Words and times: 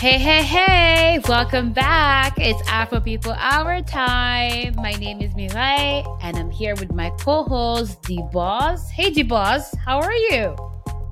Hey, 0.00 0.16
hey, 0.16 0.44
hey, 0.44 1.18
welcome 1.28 1.72
back. 1.72 2.34
It's 2.38 2.62
Afro 2.68 3.00
People 3.00 3.32
Hour 3.32 3.82
time. 3.82 4.76
My 4.76 4.92
name 4.92 5.20
is 5.20 5.32
Mirai, 5.34 6.06
and 6.22 6.36
I'm 6.36 6.52
here 6.52 6.76
with 6.76 6.92
my 6.92 7.10
co 7.18 7.42
host, 7.42 8.00
D 8.02 8.22
Boss. 8.30 8.88
Hey, 8.90 9.10
D 9.10 9.24
Boss, 9.24 9.74
how 9.84 9.98
are 9.98 10.14
you? 10.14 10.54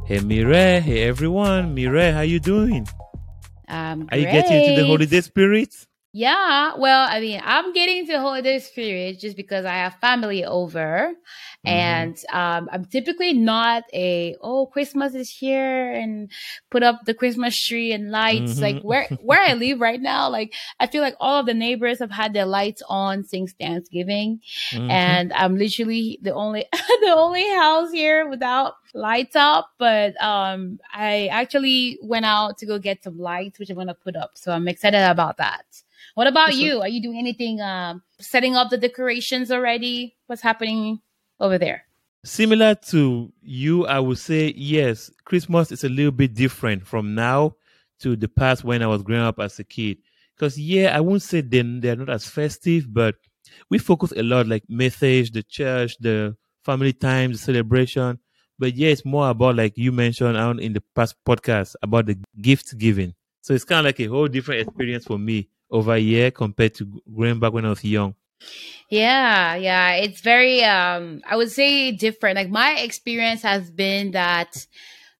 Hey, 0.07 0.19
Mirai. 0.19 0.79
Hey, 0.79 1.03
everyone. 1.03 1.75
Mirai, 1.75 2.15
how 2.15 2.21
you 2.21 2.39
doing? 2.39 2.87
Um, 3.67 4.09
Are 4.13 4.19
you 4.19 4.27
getting 4.27 4.63
into 4.63 4.81
the 4.83 4.87
holiday 4.87 5.21
spirit? 5.21 5.75
Yeah, 6.19 6.73
well, 6.79 7.07
I 7.11 7.21
mean, 7.21 7.43
I'm 7.45 7.75
getting 7.75 8.07
to 8.07 8.19
holiday 8.19 8.59
spirit 8.59 9.21
just 9.21 9.37
because 9.37 9.67
I 9.67 9.75
have 9.75 9.97
family 10.01 10.47
over, 10.47 11.13
mm-hmm. 11.13 11.69
and 11.69 12.17
um, 12.33 12.71
I'm 12.73 12.87
typically 12.87 13.35
not 13.35 13.83
a 13.93 14.35
oh 14.41 14.65
Christmas 14.65 15.15
is 15.15 15.29
here 15.29 15.93
and 15.93 16.31
put 16.71 16.83
up 16.83 17.05
the 17.05 17.13
Christmas 17.13 17.55
tree 17.63 17.93
and 17.93 18.11
lights. 18.11 18.53
Mm-hmm. 18.53 18.63
Like 18.63 18.83
where 18.83 19.07
where 19.21 19.43
I 19.43 19.53
live 19.53 19.79
right 19.79 20.01
now, 20.01 20.31
like 20.31 20.55
I 20.81 20.87
feel 20.87 21.03
like 21.03 21.17
all 21.21 21.41
of 21.41 21.45
the 21.45 21.53
neighbors 21.53 21.99
have 21.99 22.13
had 22.13 22.33
their 22.33 22.47
lights 22.47 22.83
on 22.89 23.25
since 23.25 23.53
Thanksgiving, 23.53 24.41
mm-hmm. 24.71 24.91
and 24.91 25.35
I'm 25.35 25.59
literally 25.59 26.19
the 26.23 26.33
only 26.33 26.65
the 26.73 27.15
only 27.15 27.47
house 27.57 27.93
here 27.93 28.27
without 28.27 28.77
lights 28.95 29.37
up. 29.37 29.69
But 29.77 30.19
um, 30.23 30.81
I 30.95 31.27
actually 31.27 31.99
went 32.01 32.25
out 32.25 32.57
to 32.57 32.65
go 32.65 32.79
get 32.79 33.05
some 33.05 33.19
lights, 33.19 33.59
which 33.59 33.69
I'm 33.69 33.77
gonna 33.77 33.93
put 33.93 34.17
up. 34.17 34.31
So 34.37 34.51
I'm 34.51 34.67
excited 34.67 35.11
about 35.11 35.37
that. 35.37 35.67
What 36.17 36.29
about 36.29 36.55
you? 36.55 36.81
Are 36.81 36.89
you 36.89 37.03
doing 37.03 37.19
anything, 37.19 37.61
um, 37.61 38.03
setting 38.19 38.57
up 38.57 38.71
the 38.71 38.79
decorations 38.79 39.51
already? 39.51 40.17
What's 40.29 40.41
happening 40.41 41.03
over 41.39 41.59
there? 41.59 41.83
Similar 42.25 42.75
to 42.87 43.31
you, 43.43 43.87
I 43.87 44.01
would 44.01 44.17
say 44.17 44.55
yes. 44.57 45.11
Christmas 45.27 45.71
is 45.73 45.85
a 45.85 45.91
little 45.91 46.13
bit 46.13 46.33
different 46.33 46.87
from 46.87 47.15
now 47.15 47.57
to 48.01 48.17
the 48.17 48.29
past 48.29 48.65
when 48.65 48.83
I 48.83 48.87
was 48.87 49.03
growing 49.03 49.21
up 49.21 49.39
as 49.41 49.59
a 49.59 49.65
kid. 49.65 49.99
Because 50.35 50.59
yeah, 50.59 50.97
I 50.97 51.01
won't 51.01 51.21
say 51.21 51.43
then 51.43 51.81
they're 51.81 51.97
not 51.97 52.09
as 52.09 52.27
festive, 52.27 52.87
but 52.89 53.17
we 53.69 53.77
focus 53.77 54.15
a 54.17 54.23
lot 54.23 54.47
like 54.47 54.63
message, 54.71 55.33
the 55.33 55.43
church, 55.43 55.99
the 56.01 56.35
family 56.65 56.95
time, 56.95 57.33
the 57.33 57.39
celebration. 57.39 58.19
But 58.59 58.75
yeah, 58.75 58.89
it's 58.89 59.05
more 59.05 59.29
about 59.29 59.57
like 59.57 59.77
you 59.77 59.93
mentioned 59.93 60.39
on 60.39 60.61
in 60.61 60.73
the 60.73 60.83
past 60.95 61.15
podcast 61.29 61.75
about 61.83 62.07
the 62.07 62.17
gift 62.41 62.79
giving. 62.79 63.13
So 63.43 63.53
it's 63.53 63.65
kind 63.65 63.81
of 63.81 63.91
like 63.91 64.01
a 64.01 64.07
whole 64.07 64.29
different 64.29 64.63
experience 64.63 65.05
for 65.05 65.19
me 65.19 65.51
over 65.71 65.97
here 65.97 66.31
compared 66.31 66.75
to 66.75 67.03
growing 67.15 67.39
back 67.39 67.53
when 67.53 67.65
I 67.65 67.71
was 67.71 67.85
young. 67.85 68.15
Yeah, 68.89 69.57
yeah, 69.57 69.93
it's 69.95 70.21
very 70.21 70.63
um 70.65 71.23
I 71.27 71.37
would 71.37 71.51
say 71.51 71.93
different. 71.93 72.37
Like 72.37 72.51
my 72.51 72.79
experience 72.79 73.43
has 73.43 73.71
been 73.71 74.13
that 74.13 74.67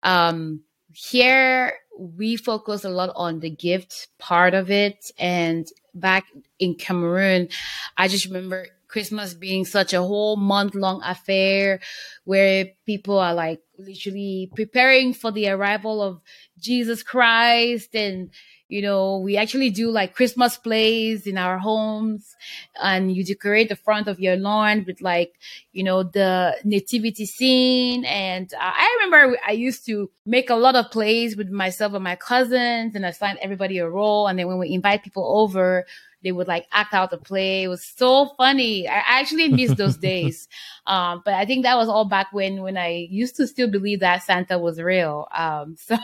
um 0.03 0.63
here 0.93 1.75
we 1.99 2.37
focus 2.37 2.85
a 2.85 2.91
lot 2.91 3.11
on 3.17 3.41
the 3.41 3.51
gift 3.51 4.09
part 4.19 4.55
of 4.55 4.71
it 4.71 5.11
and 5.19 5.67
back 5.95 6.27
in 6.59 6.75
Cameroon 6.75 7.49
I 7.97 8.09
just 8.09 8.27
remember 8.27 8.67
Christmas 8.89 9.35
being 9.35 9.65
such 9.65 9.93
a 9.93 10.03
whole 10.03 10.37
month 10.37 10.75
long 10.75 11.03
affair 11.03 11.81
where 12.25 12.69
people 12.87 13.19
are 13.19 13.35
like 13.35 13.61
literally 13.79 14.51
preparing 14.55 15.13
for 15.13 15.31
the 15.31 15.49
arrival 15.49 16.03
of 16.03 16.21
Jesus 16.59 17.03
Christ 17.03 17.95
and 17.95 18.31
you 18.69 18.83
know, 18.83 19.19
we 19.19 19.37
actually 19.37 19.71
do 19.71 19.91
like 19.91 20.15
Christmas 20.15 20.57
plays 20.57 21.27
in 21.27 21.39
our 21.39 21.59
homes 21.59 22.35
and 22.83 23.15
you 23.15 23.25
decorate 23.25 23.69
the 23.69 23.77
front 23.77 24.09
of 24.09 24.19
your 24.19 24.37
lawn 24.37 24.85
with 24.87 25.01
like, 25.01 25.35
you 25.73 25.85
know, 25.85 26.03
the 26.03 26.57
nativity 26.65 27.27
scene. 27.27 28.05
And 28.05 28.53
uh, 28.55 28.59
I 28.61 28.99
remember 29.05 29.39
I 29.47 29.53
used 29.53 29.87
to 29.87 30.11
make 30.25 30.51
a 30.51 30.57
lot 30.57 30.75
of 30.75 30.91
plays 30.91 31.37
with 31.37 31.49
myself 31.49 31.95
and 31.95 32.03
my 32.03 32.17
cousins 32.17 32.97
and 32.97 33.07
assign 33.07 33.39
everybody 33.41 33.79
a 33.79 33.89
role. 33.89 34.27
And 34.27 34.39
then 34.39 34.49
when 34.49 34.59
we 34.59 34.73
invite 34.73 35.05
people 35.05 35.25
over, 35.39 35.87
they 36.27 36.33
would 36.33 36.49
like 36.49 36.67
act 36.73 36.93
out 36.93 37.11
the 37.11 37.19
play. 37.19 37.63
It 37.63 37.69
was 37.69 37.85
so 37.85 38.31
funny. 38.37 38.89
I 38.89 39.01
actually 39.07 39.47
miss 39.47 39.73
those 39.75 39.97
days. 40.11 40.49
Um, 40.85 41.23
but 41.25 41.35
I 41.35 41.45
think 41.45 41.63
that 41.63 41.77
was 41.77 41.89
all 41.89 42.05
back 42.05 42.33
when 42.33 42.63
when 42.63 42.77
I 42.77 43.07
used 43.09 43.37
to 43.37 43.47
still 43.47 43.71
believe 43.71 44.01
that 44.01 44.25
Santa 44.25 44.59
was 44.59 44.83
real. 44.83 45.29
Um, 45.33 45.77
so, 45.79 45.97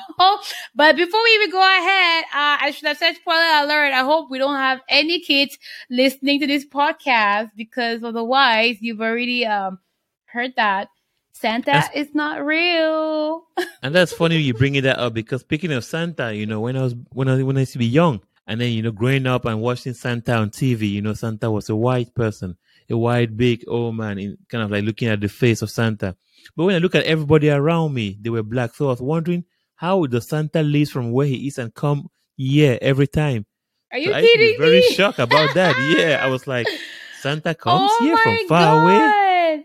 but 0.77 0.95
before 0.95 1.21
we 1.25 1.31
even 1.31 1.51
go 1.51 1.61
ahead, 1.61 2.25
uh, 2.27 2.57
I 2.61 2.71
should 2.71 2.87
have 2.87 2.99
said 2.99 3.17
spoiler 3.17 3.65
alert. 3.65 3.93
I 3.93 4.05
hope 4.05 4.31
we 4.31 4.39
don't 4.39 4.55
have 4.55 4.81
any 4.89 5.19
kids 5.19 5.59
listening 5.91 6.39
to 6.39 6.47
this 6.47 6.65
podcast 6.65 7.51
because 7.57 8.05
otherwise 8.05 8.77
you've 8.81 9.01
already 9.01 9.45
um, 9.45 9.81
heard 10.27 10.55
that. 10.57 10.89
Santa 11.33 11.73
that's, 11.73 11.97
is 11.97 12.15
not 12.15 12.45
real. 12.45 13.43
and 13.83 13.93
that's 13.93 14.13
funny 14.13 14.37
you 14.37 14.55
bringing 14.55 14.85
that 14.85 15.01
up 15.01 15.15
because 15.15 15.41
speaking 15.41 15.73
of 15.73 15.85
Santa, 15.85 16.33
you 16.33 16.47
know, 16.47 16.61
when 16.61 16.77
I 16.77 16.83
was 16.83 16.95
when 17.11 17.29
I 17.29 17.43
when 17.43 17.57
I 17.57 17.61
used 17.61 17.73
to 17.73 17.79
be 17.79 17.87
young, 17.87 18.21
and 18.53 18.61
then, 18.61 18.71
you 18.71 18.83
know, 18.83 18.93
growing 18.93 19.27
up 19.27 19.47
and 19.47 19.63
watching 19.63 19.95
Santa 19.95 20.35
on 20.35 20.51
TV, 20.51 20.91
you 20.91 21.01
know, 21.01 21.15
Santa 21.15 21.51
was 21.51 21.71
a 21.71 21.75
white 21.75 22.15
person, 22.15 22.59
a 22.91 22.95
white, 22.95 23.35
big 23.35 23.65
old 23.67 23.97
man, 23.97 24.19
in, 24.19 24.37
kind 24.51 24.63
of 24.63 24.71
like 24.71 24.85
looking 24.85 25.09
at 25.09 25.23
the 25.23 25.29
face 25.29 25.63
of 25.63 25.71
Santa. 25.71 26.15
But 26.55 26.65
when 26.65 26.75
I 26.75 26.79
look 26.79 26.95
at 26.95 27.07
everybody 27.07 27.49
around 27.49 27.95
me, 27.95 28.19
they 28.21 28.29
were 28.29 28.43
black. 28.43 28.75
So 28.75 28.89
I 28.89 28.91
was 28.91 29.01
wondering, 29.01 29.47
how 29.77 30.05
does 30.05 30.29
Santa 30.29 30.63
leave 30.63 30.91
from 30.91 31.13
where 31.13 31.27
he 31.27 31.47
is 31.47 31.57
and 31.57 31.73
come 31.73 32.11
here 32.37 32.79
every 32.83 33.07
time? 33.07 33.47
Are 33.91 33.97
you 33.97 34.13
so 34.13 34.21
kidding 34.21 34.57
I 34.61 34.61
was 34.61 34.71
very 34.71 34.83
shocked 34.83 35.19
about 35.19 35.55
that. 35.55 35.75
yeah, 35.97 36.23
I 36.23 36.29
was 36.29 36.47
like, 36.47 36.67
Santa 37.23 37.55
comes 37.55 37.91
oh 37.91 38.05
here 38.05 38.19
from 38.19 38.49
far 38.49 38.75
God. 38.75 38.85
away. 38.85 39.65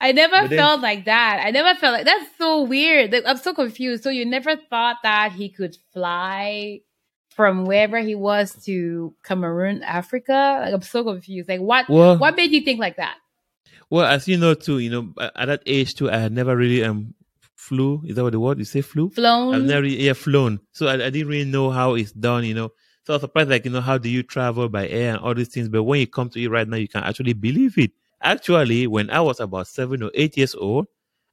I 0.00 0.10
never 0.10 0.48
felt 0.48 0.80
like 0.80 1.04
that. 1.04 1.44
I 1.46 1.52
never 1.52 1.78
felt 1.78 1.92
like 1.92 2.06
that's 2.06 2.26
so 2.38 2.62
weird. 2.62 3.14
I'm 3.14 3.36
so 3.36 3.54
confused. 3.54 4.02
So 4.02 4.10
you 4.10 4.26
never 4.26 4.56
thought 4.56 4.96
that 5.04 5.30
he 5.30 5.48
could 5.48 5.76
fly 5.92 6.80
from 7.34 7.64
wherever 7.64 7.98
he 7.98 8.14
was 8.14 8.54
to 8.64 9.14
Cameroon, 9.22 9.82
Africa? 9.82 10.60
Like 10.64 10.74
I'm 10.74 10.82
so 10.82 11.04
confused. 11.04 11.48
Like 11.48 11.60
what 11.60 11.88
well, 11.88 12.18
what 12.18 12.36
made 12.36 12.52
you 12.52 12.60
think 12.62 12.80
like 12.80 12.96
that? 12.96 13.16
Well, 13.90 14.06
as 14.06 14.26
you 14.28 14.36
know 14.36 14.54
too, 14.54 14.78
you 14.78 14.90
know, 14.90 15.12
at 15.36 15.46
that 15.46 15.62
age 15.66 15.94
too, 15.94 16.10
I 16.10 16.16
had 16.18 16.32
never 16.32 16.56
really 16.56 16.84
um 16.84 17.14
flew. 17.54 18.02
Is 18.06 18.16
that 18.16 18.22
what 18.22 18.32
the 18.32 18.40
word 18.40 18.58
you 18.58 18.64
say? 18.64 18.80
Flew? 18.80 19.10
Flown. 19.10 19.54
I've 19.54 19.62
never 19.62 19.86
yeah 19.86 20.12
flown. 20.12 20.60
So 20.72 20.86
I, 20.86 20.94
I 20.94 21.10
didn't 21.10 21.28
really 21.28 21.44
know 21.44 21.70
how 21.70 21.94
it's 21.94 22.12
done. 22.12 22.44
You 22.44 22.54
know. 22.54 22.70
So 23.04 23.12
I 23.12 23.16
was 23.16 23.22
surprised, 23.22 23.50
like 23.50 23.64
you 23.64 23.70
know, 23.70 23.82
how 23.82 23.98
do 23.98 24.08
you 24.08 24.22
travel 24.22 24.68
by 24.68 24.88
air 24.88 25.14
and 25.14 25.18
all 25.18 25.34
these 25.34 25.48
things? 25.48 25.68
But 25.68 25.82
when 25.82 26.00
you 26.00 26.06
come 26.06 26.30
to 26.30 26.42
it 26.42 26.48
right 26.48 26.66
now, 26.66 26.76
you 26.76 26.88
can 26.88 27.02
actually 27.04 27.34
believe 27.34 27.76
it. 27.76 27.90
Actually, 28.22 28.86
when 28.86 29.10
I 29.10 29.20
was 29.20 29.40
about 29.40 29.66
seven 29.66 30.02
or 30.02 30.10
eight 30.14 30.38
years 30.38 30.54
old, 30.54 30.86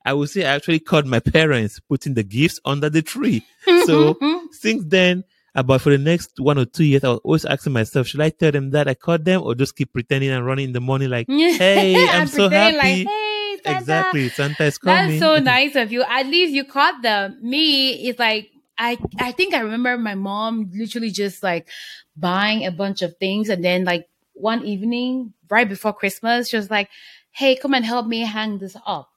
I 0.06 0.14
would 0.14 0.30
say 0.30 0.44
I 0.44 0.56
actually 0.56 0.80
caught 0.80 1.06
my 1.06 1.20
parents 1.20 1.80
putting 1.80 2.16
the 2.16 2.24
gifts 2.24 2.60
under 2.66 2.90
the 2.90 3.02
tree. 3.02 3.46
So 3.86 4.18
since 4.52 4.84
then, 4.86 5.24
but 5.54 5.80
for 5.80 5.90
the 5.90 5.98
next 5.98 6.40
one 6.40 6.58
or 6.58 6.66
two 6.66 6.86
years, 6.86 7.04
I 7.04 7.10
was 7.10 7.20
always 7.24 7.46
asking 7.46 7.74
myself, 7.74 8.08
should 8.08 8.22
I 8.22 8.30
tell 8.30 8.52
them 8.52 8.72
that 8.72 8.88
I 8.88 8.94
caught 8.94 9.24
them 9.26 9.42
or 9.44 9.54
just 9.56 9.76
keep 9.76 9.92
pretending 9.92 10.30
and 10.30 10.46
running 10.46 10.66
in 10.66 10.74
the 10.74 10.80
morning 10.80 11.10
like, 11.10 11.28
hey, 11.30 12.08
I'm 12.10 12.28
so 12.28 12.50
happy. 12.50 12.78
Like, 12.78 13.08
hey, 13.08 13.58
Santa. 13.64 13.80
Exactly. 13.80 14.30
Santa 14.30 14.64
is 14.64 14.78
coming. 14.78 15.20
That's 15.20 15.20
so 15.20 15.38
nice 15.44 15.76
of 15.76 15.92
you. 15.92 16.04
At 16.04 16.28
least 16.28 16.54
you 16.54 16.64
caught 16.64 17.02
them. 17.02 17.38
Me, 17.42 17.92
it's 18.08 18.20
like, 18.20 18.50
I, 18.78 18.98
I 19.20 19.32
think 19.34 19.54
I 19.54 19.60
remember 19.60 19.98
my 19.98 20.16
mom 20.16 20.72
literally 20.74 21.12
just 21.12 21.44
like 21.44 21.68
buying 22.16 22.66
a 22.66 22.72
bunch 22.72 23.02
of 23.02 23.18
things. 23.18 23.50
And 23.50 23.64
then 23.64 23.84
like 23.84 24.08
one 24.34 24.66
evening, 24.66 25.34
right 25.50 25.68
before 25.68 25.94
Christmas, 25.94 26.50
she 26.50 26.58
was 26.58 26.72
like, 26.72 26.90
hey, 27.32 27.56
come 27.56 27.74
and 27.74 27.86
help 27.86 28.08
me 28.08 28.22
hang 28.22 28.58
this 28.58 28.76
up. 28.86 29.11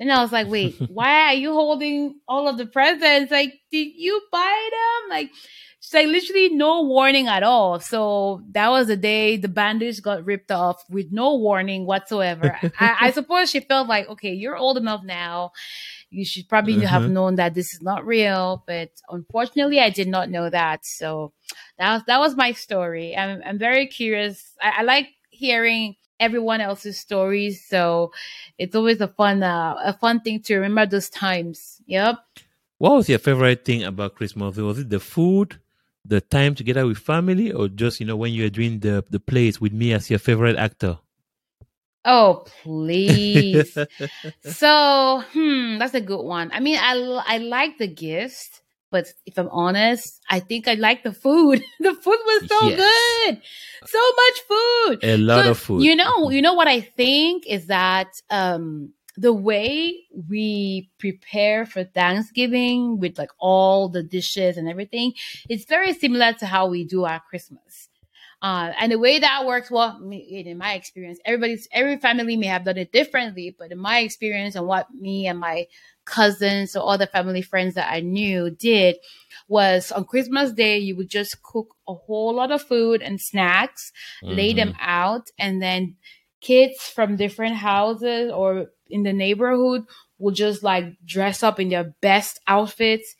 And 0.00 0.12
I 0.12 0.22
was 0.22 0.32
like, 0.32 0.48
wait, 0.48 0.76
why 0.88 1.26
are 1.26 1.34
you 1.34 1.52
holding 1.52 2.20
all 2.28 2.48
of 2.48 2.58
the 2.58 2.66
presents? 2.66 3.30
Like, 3.30 3.54
did 3.70 3.92
you 3.94 4.20
buy 4.30 4.68
them? 4.70 5.10
Like, 5.10 5.30
She's 5.80 5.94
like 5.94 6.08
literally 6.08 6.50
no 6.50 6.82
warning 6.82 7.28
at 7.28 7.42
all. 7.42 7.78
So 7.78 8.42
that 8.50 8.68
was 8.68 8.88
the 8.88 8.96
day 8.96 9.36
the 9.36 9.48
bandage 9.48 10.02
got 10.02 10.24
ripped 10.24 10.50
off 10.50 10.82
with 10.90 11.12
no 11.12 11.36
warning 11.36 11.86
whatsoever. 11.86 12.58
I, 12.78 12.96
I, 13.00 13.10
suppose 13.12 13.50
she 13.50 13.60
felt 13.60 13.88
like, 13.88 14.08
okay, 14.08 14.32
you're 14.32 14.56
old 14.56 14.76
enough 14.76 15.04
now. 15.04 15.52
You 16.10 16.24
should 16.24 16.48
probably 16.48 16.74
mm-hmm. 16.74 16.86
have 16.86 17.08
known 17.08 17.36
that 17.36 17.54
this 17.54 17.72
is 17.72 17.80
not 17.80 18.04
real. 18.04 18.64
But 18.66 18.90
unfortunately, 19.08 19.78
I 19.78 19.90
did 19.90 20.08
not 20.08 20.30
know 20.30 20.50
that. 20.50 20.84
So 20.84 21.32
that 21.78 21.92
was 21.92 22.02
that 22.06 22.18
was 22.18 22.36
my 22.36 22.52
story. 22.52 23.16
I'm 23.16 23.40
I'm 23.46 23.58
very 23.58 23.86
curious. 23.86 24.52
I, 24.60 24.78
I 24.78 24.82
like 24.82 25.08
hearing 25.30 25.96
everyone 26.20 26.60
else's 26.60 26.98
stories. 26.98 27.64
So 27.64 28.12
it's 28.58 28.74
always 28.74 29.00
a 29.00 29.08
fun 29.08 29.42
uh, 29.42 29.76
a 29.82 29.92
fun 29.92 30.20
thing 30.20 30.40
to 30.42 30.56
remember 30.56 30.86
those 30.86 31.10
times. 31.10 31.80
Yep. 31.86 32.18
What 32.78 32.94
was 32.94 33.08
your 33.08 33.18
favorite 33.18 33.64
thing 33.64 33.82
about 33.82 34.14
Christmas? 34.14 34.56
Was 34.56 34.78
it 34.78 34.88
the 34.88 35.00
food, 35.00 35.58
the 36.08 36.20
time 36.20 36.54
together 36.54 36.86
with 36.86 36.98
family 36.98 37.52
or 37.52 37.68
just 37.68 38.00
you 38.00 38.06
know 38.06 38.16
when 38.16 38.32
you're 38.32 38.50
doing 38.50 38.80
the 38.80 39.04
the 39.10 39.20
plays 39.20 39.60
with 39.60 39.72
me 39.72 39.92
as 39.92 40.08
your 40.10 40.18
favorite 40.18 40.56
actor 40.56 40.98
oh 42.04 42.44
please 42.62 43.76
so 44.42 45.22
hmm 45.32 45.78
that's 45.78 45.94
a 45.94 46.00
good 46.00 46.22
one 46.22 46.50
i 46.52 46.60
mean 46.60 46.78
i 46.80 46.94
i 47.26 47.38
like 47.38 47.76
the 47.78 47.86
gifts 47.86 48.62
but 48.90 49.12
if 49.26 49.38
i'm 49.38 49.48
honest 49.50 50.20
i 50.30 50.40
think 50.40 50.68
i 50.68 50.74
like 50.74 51.02
the 51.02 51.12
food 51.12 51.62
the 51.80 51.94
food 51.94 52.18
was 52.26 52.48
so 52.48 52.68
yes. 52.68 52.76
good 52.76 53.42
so 53.86 53.98
much 53.98 54.40
food 54.48 54.98
a 55.02 55.16
lot 55.16 55.44
so, 55.44 55.50
of 55.50 55.58
food 55.58 55.82
you 55.82 55.94
know 55.96 56.30
you 56.30 56.42
know 56.42 56.54
what 56.54 56.68
i 56.68 56.80
think 56.80 57.46
is 57.46 57.66
that 57.66 58.20
um 58.30 58.92
the 59.18 59.32
way 59.32 60.04
we 60.28 60.88
prepare 61.00 61.66
for 61.66 61.82
Thanksgiving 61.82 63.00
with 63.00 63.18
like 63.18 63.32
all 63.40 63.88
the 63.88 64.04
dishes 64.04 64.56
and 64.56 64.68
everything, 64.68 65.12
it's 65.48 65.64
very 65.64 65.92
similar 65.92 66.34
to 66.34 66.46
how 66.46 66.68
we 66.68 66.84
do 66.84 67.04
our 67.04 67.20
Christmas. 67.28 67.88
Uh, 68.40 68.72
and 68.78 68.92
the 68.92 68.98
way 68.98 69.18
that 69.18 69.44
works, 69.44 69.72
well, 69.72 70.00
in 70.12 70.56
my 70.56 70.74
experience, 70.74 71.18
everybody's 71.24 71.66
every 71.72 71.96
family 71.98 72.36
may 72.36 72.46
have 72.46 72.64
done 72.64 72.78
it 72.78 72.92
differently, 72.92 73.56
but 73.58 73.72
in 73.72 73.78
my 73.78 73.98
experience 73.98 74.54
and 74.54 74.64
what 74.64 74.86
me 74.94 75.26
and 75.26 75.40
my 75.40 75.66
cousins 76.08 76.74
or 76.74 76.88
other 76.88 77.06
family 77.06 77.42
friends 77.42 77.74
that 77.74 77.92
I 77.92 78.00
knew 78.00 78.50
did 78.50 78.96
was 79.48 79.92
on 79.92 80.04
Christmas 80.04 80.52
Day, 80.52 80.78
you 80.78 80.96
would 80.96 81.08
just 81.08 81.42
cook 81.42 81.74
a 81.86 81.94
whole 81.94 82.34
lot 82.34 82.50
of 82.50 82.62
food 82.62 83.02
and 83.02 83.20
snacks, 83.20 83.92
mm-hmm. 84.22 84.34
lay 84.34 84.52
them 84.52 84.70
mm-hmm. 84.70 84.82
out, 84.82 85.28
and 85.38 85.62
then 85.62 85.96
kids 86.40 86.80
from 86.82 87.16
different 87.16 87.56
houses 87.56 88.30
or 88.32 88.66
in 88.88 89.02
the 89.02 89.12
neighborhood 89.12 89.82
will 90.18 90.32
just 90.32 90.62
like 90.62 90.84
dress 91.04 91.42
up 91.42 91.60
in 91.60 91.68
their 91.68 91.94
best 92.00 92.40
outfits 92.48 93.14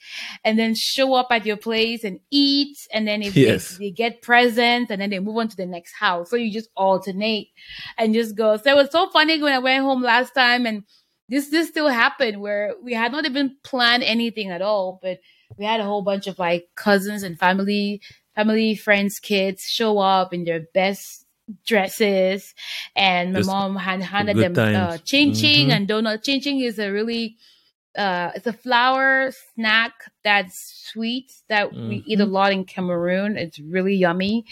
and 0.45 0.59
then 0.59 0.75
show 0.75 1.15
up 1.15 1.29
at 1.31 1.47
your 1.47 1.57
place 1.57 2.03
and 2.03 2.19
eat. 2.31 2.77
And 2.93 3.07
then 3.07 3.23
if 3.23 3.37
yes. 3.37 3.77
they, 3.77 3.87
they, 3.87 3.91
get 3.91 4.23
presents 4.23 4.91
and 4.91 5.01
then 5.01 5.11
they 5.11 5.21
move 5.21 5.37
on 5.37 5.49
to 5.49 5.57
the 5.57 5.67
next 5.67 5.95
house. 5.99 6.31
So 6.31 6.37
you 6.37 6.53
just 6.53 6.71
alternate 6.77 7.49
and 7.97 8.15
just 8.15 8.37
go. 8.37 8.57
So 8.57 8.71
it 8.71 8.77
was 8.77 8.91
so 8.91 9.09
funny 9.11 9.41
when 9.41 9.53
I 9.53 9.59
went 9.59 9.85
home 9.85 10.03
last 10.03 10.35
time 10.35 10.67
and 10.67 10.83
this, 11.29 11.51
this 11.51 11.69
still 11.69 11.89
happened 11.89 12.41
where 12.41 12.75
we 12.83 12.95
had 12.95 13.13
not 13.13 13.27
even 13.27 13.57
planned 13.63 14.03
anything 14.03 14.51
at 14.51 14.63
all, 14.63 14.99
but 15.03 15.19
we 15.57 15.65
had 15.65 15.81
a 15.81 15.85
whole 15.85 16.03
bunch 16.03 16.27
of 16.27 16.39
like 16.39 16.69
cousins 16.75 17.23
and 17.23 17.39
family, 17.39 18.01
family, 18.35 18.75
friends, 18.75 19.19
kids 19.19 19.65
show 19.65 19.99
up 19.99 20.33
in 20.33 20.45
their 20.45 20.61
best 20.75 21.25
dresses 21.67 22.55
and 22.95 23.33
my 23.33 23.41
Just 23.41 23.49
mom 23.49 23.77
had 23.77 24.03
handed 24.03 24.37
them 24.37 24.55
uh, 24.59 24.99
ching 24.99 25.33
ching 25.33 25.69
mm-hmm. 25.69 25.71
and 25.71 25.89
donut. 25.89 26.23
Ching 26.23 26.41
ching 26.41 26.61
is 26.61 26.79
a 26.79 26.91
really 26.91 27.37
uh, 27.97 28.31
it's 28.35 28.47
a 28.47 28.53
flour 28.53 29.33
snack 29.55 29.93
that's 30.23 30.89
sweet 30.93 31.33
that 31.49 31.71
mm-hmm. 31.71 31.89
we 31.89 32.05
eat 32.07 32.21
a 32.21 32.25
mm-hmm. 32.25 32.33
lot 32.33 32.53
in 32.53 32.65
Cameroon. 32.65 33.37
It's 33.37 33.59
really 33.59 33.95
yummy. 33.95 34.45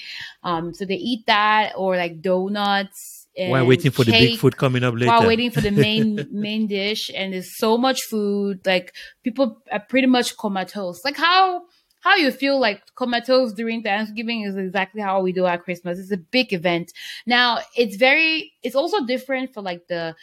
Um, 0.43 0.75
so 0.75 0.85
they 0.85 0.95
eat 0.95 1.27
that 1.27 1.75
or 1.77 1.97
like 1.97 2.21
donuts. 2.21 3.26
While 3.39 3.67
waiting 3.67 3.91
for 3.91 4.05
the 4.05 4.13
big 4.13 4.39
food 4.39 4.57
coming 4.57 4.83
up 4.83 4.95
later. 4.95 5.07
While 5.07 5.27
waiting 5.27 5.51
for 5.51 5.61
the 5.61 5.71
main 5.71 6.27
main 6.33 6.67
dish, 6.67 7.11
and 7.15 7.33
there's 7.33 7.59
so 7.59 7.77
much 7.77 8.03
food. 8.03 8.65
Like 8.65 8.95
people 9.23 9.63
are 9.71 9.81
pretty 9.81 10.07
much 10.07 10.37
comatose. 10.37 11.05
Like 11.05 11.17
how 11.17 11.65
how 12.07 12.15
you 12.15 12.31
feel 12.31 12.61
like 12.61 12.83
comatose 12.95 13.53
during 13.53 13.83
Thanksgiving 13.83 14.43
is 14.43 14.57
exactly 14.57 15.03
how 15.03 15.21
we 15.23 15.33
do 15.33 15.45
our 15.45 15.59
Christmas. 15.59 15.99
It's 15.99 16.13
a 16.13 16.17
big 16.17 16.53
event. 16.53 16.93
Now, 17.27 17.59
it's 17.77 17.97
very, 17.97 18.53
it's 18.63 18.77
also 18.77 19.05
different 19.05 19.53
for 19.53 19.61
like 19.61 19.89
the 19.89 20.15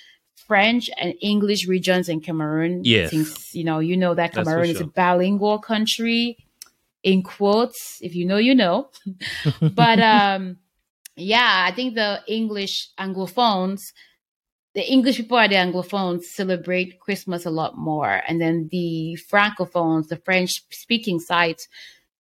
French 0.48 0.90
and 0.98 1.14
English 1.22 1.68
regions 1.68 2.08
in 2.08 2.22
Cameroon. 2.22 2.84
Yes. 2.86 3.12
Since, 3.12 3.54
you 3.54 3.66
know, 3.66 3.80
you 3.80 3.98
know 3.98 4.16
that 4.16 4.34
Cameroon 4.34 4.66
sure. 4.66 4.76
is 4.76 4.80
a 4.80 4.86
bilingual 4.88 5.60
country 5.60 6.38
in 7.04 7.22
quotes. 7.22 8.00
If 8.02 8.16
you 8.16 8.26
know, 8.26 8.38
you 8.38 8.56
know. 8.56 8.90
but, 9.62 10.00
um, 10.00 10.60
yeah, 11.16 11.66
I 11.68 11.74
think 11.74 11.96
the 11.96 12.22
English 12.28 12.90
Anglophones, 13.00 13.82
the 14.74 14.82
English 14.82 15.18
people 15.18 15.38
are 15.38 15.48
the 15.48 15.56
Anglophones 15.56 16.24
celebrate 16.24 17.00
Christmas 17.00 17.46
a 17.46 17.52
lot 17.52 17.78
more. 17.78 18.22
And 18.28 18.42
then 18.42 18.70
the 18.72 19.18
Francophones, 19.32 20.08
the 20.08 20.18
French 20.18 20.52
speaking 20.72 21.20
sides, 21.20 21.68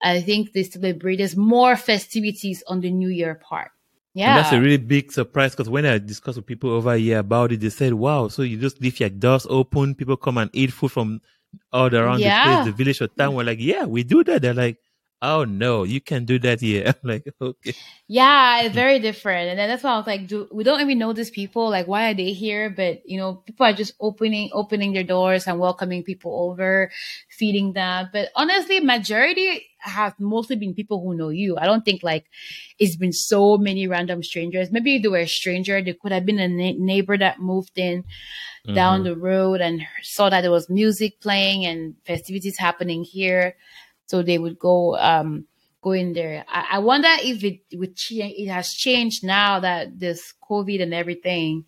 I 0.03 0.21
think 0.21 0.53
they 0.53 0.65
celebrate 0.65 1.17
there's 1.17 1.37
more 1.37 1.77
festivities 1.77 2.63
on 2.67 2.81
the 2.81 2.91
New 2.91 3.09
Year 3.09 3.35
part. 3.35 3.71
Yeah. 4.15 4.37
And 4.37 4.45
that's 4.45 4.53
a 4.53 4.61
really 4.61 4.77
big 4.77 5.11
surprise 5.11 5.53
because 5.53 5.71
when 5.71 5.87
I 5.87 5.97
discussed 5.99 6.37
with 6.37 6.47
people 6.47 6.71
over 6.71 6.95
here 6.97 7.21
about 7.21 7.53
it, 7.53 7.61
they 7.61 7.71
said, 7.71 7.95
wow, 7.95 8.29
so 8.29 8.43
you 8.43 8.59
just 8.59 8.81
leave 8.83 9.01
your 9.01 9.09
doors 9.09 9.47
open, 9.49 9.95
people 9.95 10.19
come 10.19 10.37
and 10.37 10.51
eat 10.53 10.73
food 10.73 10.93
from 10.93 11.23
all 11.73 11.95
around 11.95 12.21
yeah. 12.21 12.45
the 12.45 12.57
place, 12.57 12.67
the 12.67 12.73
village 12.73 13.01
or 13.01 13.09
town. 13.09 13.35
We're 13.35 13.45
like, 13.45 13.61
yeah, 13.61 13.85
we 13.85 14.03
do 14.03 14.23
that. 14.25 14.43
They're 14.43 14.53
like, 14.53 14.77
oh 15.23 15.45
no, 15.45 15.85
you 15.85 16.01
can 16.01 16.25
do 16.25 16.39
that 16.41 16.61
here. 16.61 16.85
I'm 17.03 17.09
like, 17.09 17.33
okay. 17.41 17.75
Yeah, 18.09 18.63
it's 18.63 18.75
very 18.75 18.99
different. 18.99 19.51
And 19.51 19.59
then 19.59 19.69
that's 19.69 19.85
why 19.85 19.93
I 19.93 19.97
was 19.97 20.07
like, 20.07 20.27
do 20.27 20.49
we 20.53 20.65
don't 20.65 20.81
even 20.81 20.99
know 20.99 21.13
these 21.13 21.31
people? 21.31 21.71
Like, 21.71 21.87
why 21.87 22.11
are 22.11 22.15
they 22.15 22.33
here? 22.33 22.69
But 22.69 23.09
you 23.09 23.19
know, 23.19 23.37
people 23.37 23.65
are 23.65 23.73
just 23.73 23.95
opening 24.01 24.51
opening 24.53 24.93
their 24.93 25.05
doors 25.05 25.47
and 25.47 25.59
welcoming 25.59 26.03
people 26.03 26.51
over, 26.51 26.91
feeding 27.31 27.73
them. 27.73 28.11
But 28.13 28.31
honestly, 28.35 28.81
majority 28.81 29.69
have 29.79 30.19
mostly 30.19 30.57
been 30.57 30.75
people 30.75 31.03
who 31.03 31.15
know 31.15 31.29
you. 31.29 31.57
I 31.57 31.67
don't 31.67 31.85
think 31.85 32.03
like 32.03 32.27
it's 32.79 32.97
been 32.97 33.13
so 33.13 33.57
many 33.57 33.87
random 33.87 34.23
strangers. 34.23 34.71
Maybe 34.71 34.97
if 34.97 35.03
they 35.03 35.09
were 35.09 35.19
a 35.19 35.27
stranger. 35.27 35.81
They 35.81 35.95
could 35.95 36.13
have 36.13 36.27
been 36.27 36.39
a 36.41 36.49
na- 36.49 36.79
neighbor 36.79 37.17
that 37.17 37.41
moved 37.41 37.79
in 37.79 38.03
mm-hmm. 38.03 38.75
down 38.75 39.05
the 39.05 39.17
road 39.17 39.61
and 39.61 39.83
saw 40.03 40.31
that 40.31 40.43
there 40.43 40.51
was 40.51 40.69
music 40.69 41.21
playing 41.21 41.65
and 41.65 41.95
festivities 42.05 42.59
happening 42.59 43.05
here 43.05 43.55
so 44.13 44.23
they 44.23 44.37
would 44.37 44.59
go 44.59 44.95
um, 44.99 45.47
go 45.81 45.93
in 45.93 46.13
there. 46.13 46.45
I, 46.47 46.77
I 46.77 46.79
wonder 46.81 47.09
if 47.21 47.43
it 47.43 47.61
would 47.73 47.97
change. 47.97 48.35
It 48.37 48.49
has 48.49 48.69
changed 48.69 49.25
now 49.25 49.59
that 49.61 49.99
this 49.99 50.35
COVID 50.51 50.83
and 50.83 50.93
everything, 50.93 51.65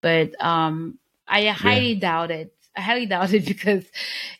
but 0.00 0.32
um, 0.42 0.98
I 1.28 1.44
highly 1.48 1.92
yeah. 1.92 2.00
doubt 2.00 2.30
it. 2.30 2.54
I 2.74 2.80
highly 2.80 3.04
doubt 3.14 3.34
it 3.34 3.44
because 3.44 3.84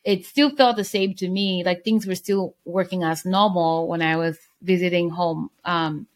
it 0.02 0.24
still 0.24 0.48
felt 0.56 0.76
the 0.76 0.84
same 0.96 1.12
to 1.16 1.28
me. 1.28 1.62
Like 1.62 1.84
things 1.84 2.06
were 2.06 2.14
still 2.14 2.56
working 2.64 3.02
as 3.02 3.26
normal 3.26 3.86
when 3.86 4.00
I 4.00 4.16
was 4.16 4.38
visiting 4.62 5.10
home 5.10 5.50
um, 5.66 6.06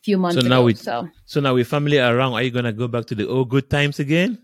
a 0.00 0.02
few 0.02 0.18
months 0.18 0.34
so 0.34 0.40
ago. 0.40 0.48
Now 0.48 0.64
we, 0.64 0.74
so. 0.74 1.08
so 1.26 1.38
now 1.38 1.54
with 1.54 1.68
family 1.68 2.00
around, 2.00 2.32
are 2.32 2.42
you 2.42 2.50
gonna 2.50 2.72
go 2.72 2.88
back 2.88 3.06
to 3.06 3.14
the 3.14 3.28
old 3.28 3.50
good 3.50 3.70
times 3.70 4.00
again? 4.00 4.42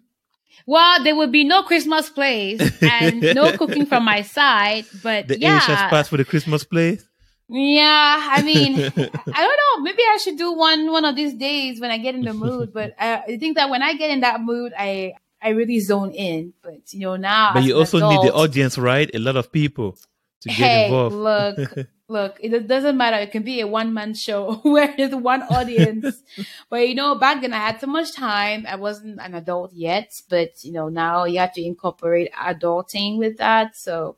Well, 0.67 1.03
there 1.03 1.17
would 1.17 1.33
be 1.33 1.45
no 1.45 1.63
Christmas 1.63 2.09
plays 2.09 2.61
and 2.83 3.21
no 3.21 3.53
cooking 3.57 3.87
from 3.87 4.05
my 4.05 4.23
side, 4.23 4.85
but 5.03 5.29
the 5.29 5.39
yeah. 5.39 5.59
Asia's 5.59 5.77
pass 5.89 6.09
for 6.09 6.17
the 6.17 6.25
Christmas 6.25 6.65
plays. 6.65 7.09
Yeah, 7.49 8.29
I 8.31 8.43
mean, 8.43 8.75
I 8.79 8.91
don't 8.91 9.27
know. 9.27 9.83
Maybe 9.83 10.03
I 10.03 10.19
should 10.23 10.37
do 10.37 10.53
one 10.53 10.93
one 10.93 11.05
of 11.05 11.17
these 11.17 11.35
days 11.35 11.81
when 11.81 11.91
I 11.91 11.97
get 11.99 12.15
in 12.15 12.23
the 12.23 12.35
mood. 12.35 12.73
But 12.75 12.95
I, 12.99 13.23
I 13.27 13.37
think 13.39 13.57
that 13.57 13.71
when 13.71 13.83
I 13.83 13.95
get 13.95 14.11
in 14.11 14.21
that 14.21 14.43
mood, 14.43 14.73
I 14.79 15.15
I 15.41 15.51
really 15.51 15.81
zone 15.81 16.13
in. 16.13 16.53
But 16.63 16.93
you 16.93 17.01
know 17.01 17.17
now, 17.17 17.53
but 17.55 17.63
you 17.65 17.75
also 17.75 17.97
adult, 17.97 18.13
need 18.13 18.31
the 18.31 18.35
audience, 18.35 18.77
right? 18.77 19.11
A 19.15 19.19
lot 19.19 19.37
of 19.37 19.51
people 19.51 19.97
to 20.43 20.49
get 20.49 20.57
hey, 20.57 20.85
involved. 20.87 21.15
look, 21.15 21.75
look, 22.09 22.37
it 22.41 22.67
doesn't 22.67 22.97
matter. 22.97 23.17
It 23.17 23.33
can 23.33 23.43
be 23.43 23.61
a 23.61 23.67
one 23.67 23.93
man 23.93 24.15
show 24.15 24.55
where 24.63 24.95
there's 24.97 25.15
one 25.15 25.43
audience. 25.43 26.23
but 26.71 26.89
you 26.89 26.95
know, 26.95 27.17
back 27.17 27.41
then 27.41 27.53
I 27.53 27.59
had 27.59 27.81
so 27.81 27.87
much 27.87 28.15
time. 28.15 28.67
I 28.69 28.77
wasn't 28.77 29.21
an 29.21 29.35
adult 29.35 29.73
yet, 29.73 30.21
but 30.29 30.65
you 30.65 30.73
know, 30.73 30.89
now 30.89 31.25
you 31.25 31.39
have 31.39 31.53
to 31.55 31.65
incorporate 31.65 32.33
adulting 32.33 33.19
with 33.19 33.39
that. 33.39 33.77
So, 33.77 34.17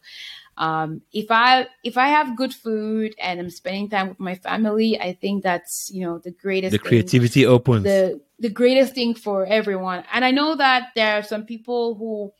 um, 0.57 1.01
if 1.13 1.31
I 1.31 1.69
if 1.83 1.97
I 1.97 2.09
have 2.09 2.37
good 2.37 2.53
food 2.53 3.15
and 3.19 3.41
I'm 3.41 3.51
spending 3.51 3.89
time 3.89 4.11
with 4.11 4.21
my 4.21 4.35
family, 4.35 5.01
I 5.01 5.15
think 5.15 5.43
that's 5.43 5.91
you 5.91 6.03
know 6.03 6.19
the 6.19 6.33
greatest. 6.33 6.73
The 6.73 6.79
creativity 6.79 7.43
thing, 7.45 7.51
opens. 7.51 7.85
The 7.85 8.21
the 8.39 8.51
greatest 8.51 8.95
thing 8.95 9.15
for 9.15 9.47
everyone, 9.47 10.05
and 10.13 10.25
I 10.25 10.33
know 10.33 10.55
that 10.57 10.89
there 10.95 11.19
are 11.19 11.23
some 11.23 11.45
people 11.45 11.95
who 11.95 12.33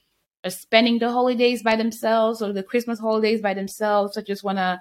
are 0.45 0.51
spending 0.51 0.99
the 0.99 1.11
holidays 1.11 1.63
by 1.63 1.77
themselves 1.77 2.43
or 2.43 2.53
the 2.53 2.63
Christmas 2.63 2.99
holidays 2.99 3.41
by 3.41 3.55
themselves. 3.55 4.17
I 4.17 4.23
just 4.23 4.43
want 4.43 4.59
to 4.59 4.81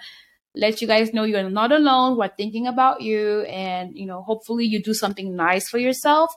let 0.55 0.81
you 0.81 0.87
guys 0.87 1.13
know 1.13 1.23
you're 1.23 1.49
not 1.49 1.71
alone. 1.71 2.17
We're 2.17 2.29
thinking 2.29 2.67
about 2.67 3.01
you. 3.01 3.41
And, 3.41 3.97
you 3.97 4.05
know, 4.05 4.21
hopefully 4.21 4.65
you 4.65 4.81
do 4.81 4.93
something 4.93 5.35
nice 5.35 5.69
for 5.69 5.77
yourself. 5.77 6.33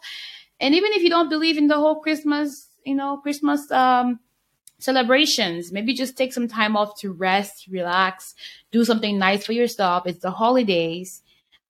And 0.61 0.75
even 0.75 0.93
if 0.93 1.03
you 1.03 1.11
don't 1.11 1.29
believe 1.29 1.57
in 1.57 1.69
the 1.69 1.77
whole 1.77 2.01
Christmas, 2.01 2.69
you 2.85 2.95
know, 2.95 3.19
Christmas, 3.19 3.71
um, 3.71 4.21
celebrations, 4.79 5.73
maybe 5.73 5.95
just 5.95 6.17
take 6.17 6.33
some 6.33 6.49
time 6.49 6.77
off 6.77 7.01
to 7.01 7.13
rest, 7.13 7.69
relax, 7.71 8.35
do 8.73 8.85
something 8.85 9.19
nice 9.19 9.47
for 9.47 9.53
yourself. 9.53 10.07
It's 10.07 10.21
the 10.21 10.33
holidays. 10.33 11.23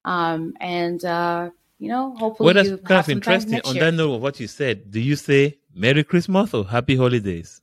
Um, 0.05 0.55
and, 0.61 1.05
uh, 1.05 1.51
you 1.79 1.89
know, 1.89 2.15
hopefully. 2.17 2.47
Well, 2.47 2.65
that's 2.65 2.83
kind 2.83 3.01
of 3.01 3.09
interesting. 3.09 3.61
On 3.65 3.77
that 3.77 3.93
note 3.93 4.15
of 4.15 4.23
what 4.23 4.41
you 4.41 4.49
said, 4.49 4.91
do 4.91 5.01
you 5.01 5.17
say 5.17 5.59
Merry 5.75 6.05
Christmas 6.05 6.55
or 6.55 6.65
Happy 6.65 6.97
Holidays? 6.97 7.61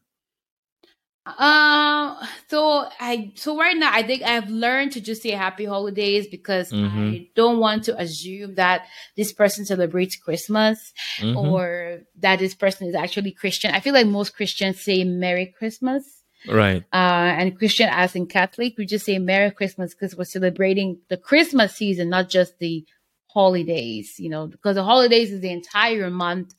Um. 1.26 2.18
So 2.48 2.90
I 3.00 3.32
so 3.36 3.58
right 3.58 3.78
now 3.78 3.92
I 3.94 4.02
think 4.02 4.24
I've 4.24 4.50
learned 4.50 4.94
to 4.94 5.02
just 5.02 5.22
say 5.22 5.32
happy 5.32 5.66
holidays 5.66 6.26
because 6.26 6.72
mm-hmm. 6.72 6.98
I 6.98 7.30
don't 7.36 7.60
want 7.60 7.84
to 7.84 8.02
assume 8.02 8.56
that 8.56 8.88
this 9.16 9.32
person 9.32 9.66
celebrates 9.66 10.16
Christmas 10.16 10.92
mm-hmm. 11.20 11.38
or 11.38 12.00
that 12.20 12.40
this 12.40 12.56
person 12.56 12.88
is 12.88 12.96
actually 12.96 13.32
Christian. 13.32 13.76
I 13.76 13.80
feel 13.80 13.94
like 13.94 14.08
most 14.08 14.36
Christians 14.36 14.82
say 14.82 15.04
Merry 15.04 15.54
Christmas. 15.58 16.04
Right. 16.48 16.84
Uh, 16.92 17.36
and 17.38 17.58
Christian 17.58 17.90
as 17.92 18.16
in 18.16 18.26
Catholic, 18.26 18.76
we 18.78 18.86
just 18.86 19.06
say 19.06 19.20
Merry 19.20 19.52
Christmas 19.52 19.94
because 19.94 20.16
we're 20.16 20.24
celebrating 20.24 21.00
the 21.10 21.18
Christmas 21.18 21.76
season, 21.76 22.10
not 22.10 22.30
just 22.30 22.58
the 22.60 22.86
holidays, 23.28 24.16
you 24.18 24.30
know, 24.30 24.48
because 24.48 24.76
the 24.76 24.84
holidays 24.84 25.32
is 25.32 25.42
the 25.42 25.52
entire 25.52 26.10
month 26.10 26.56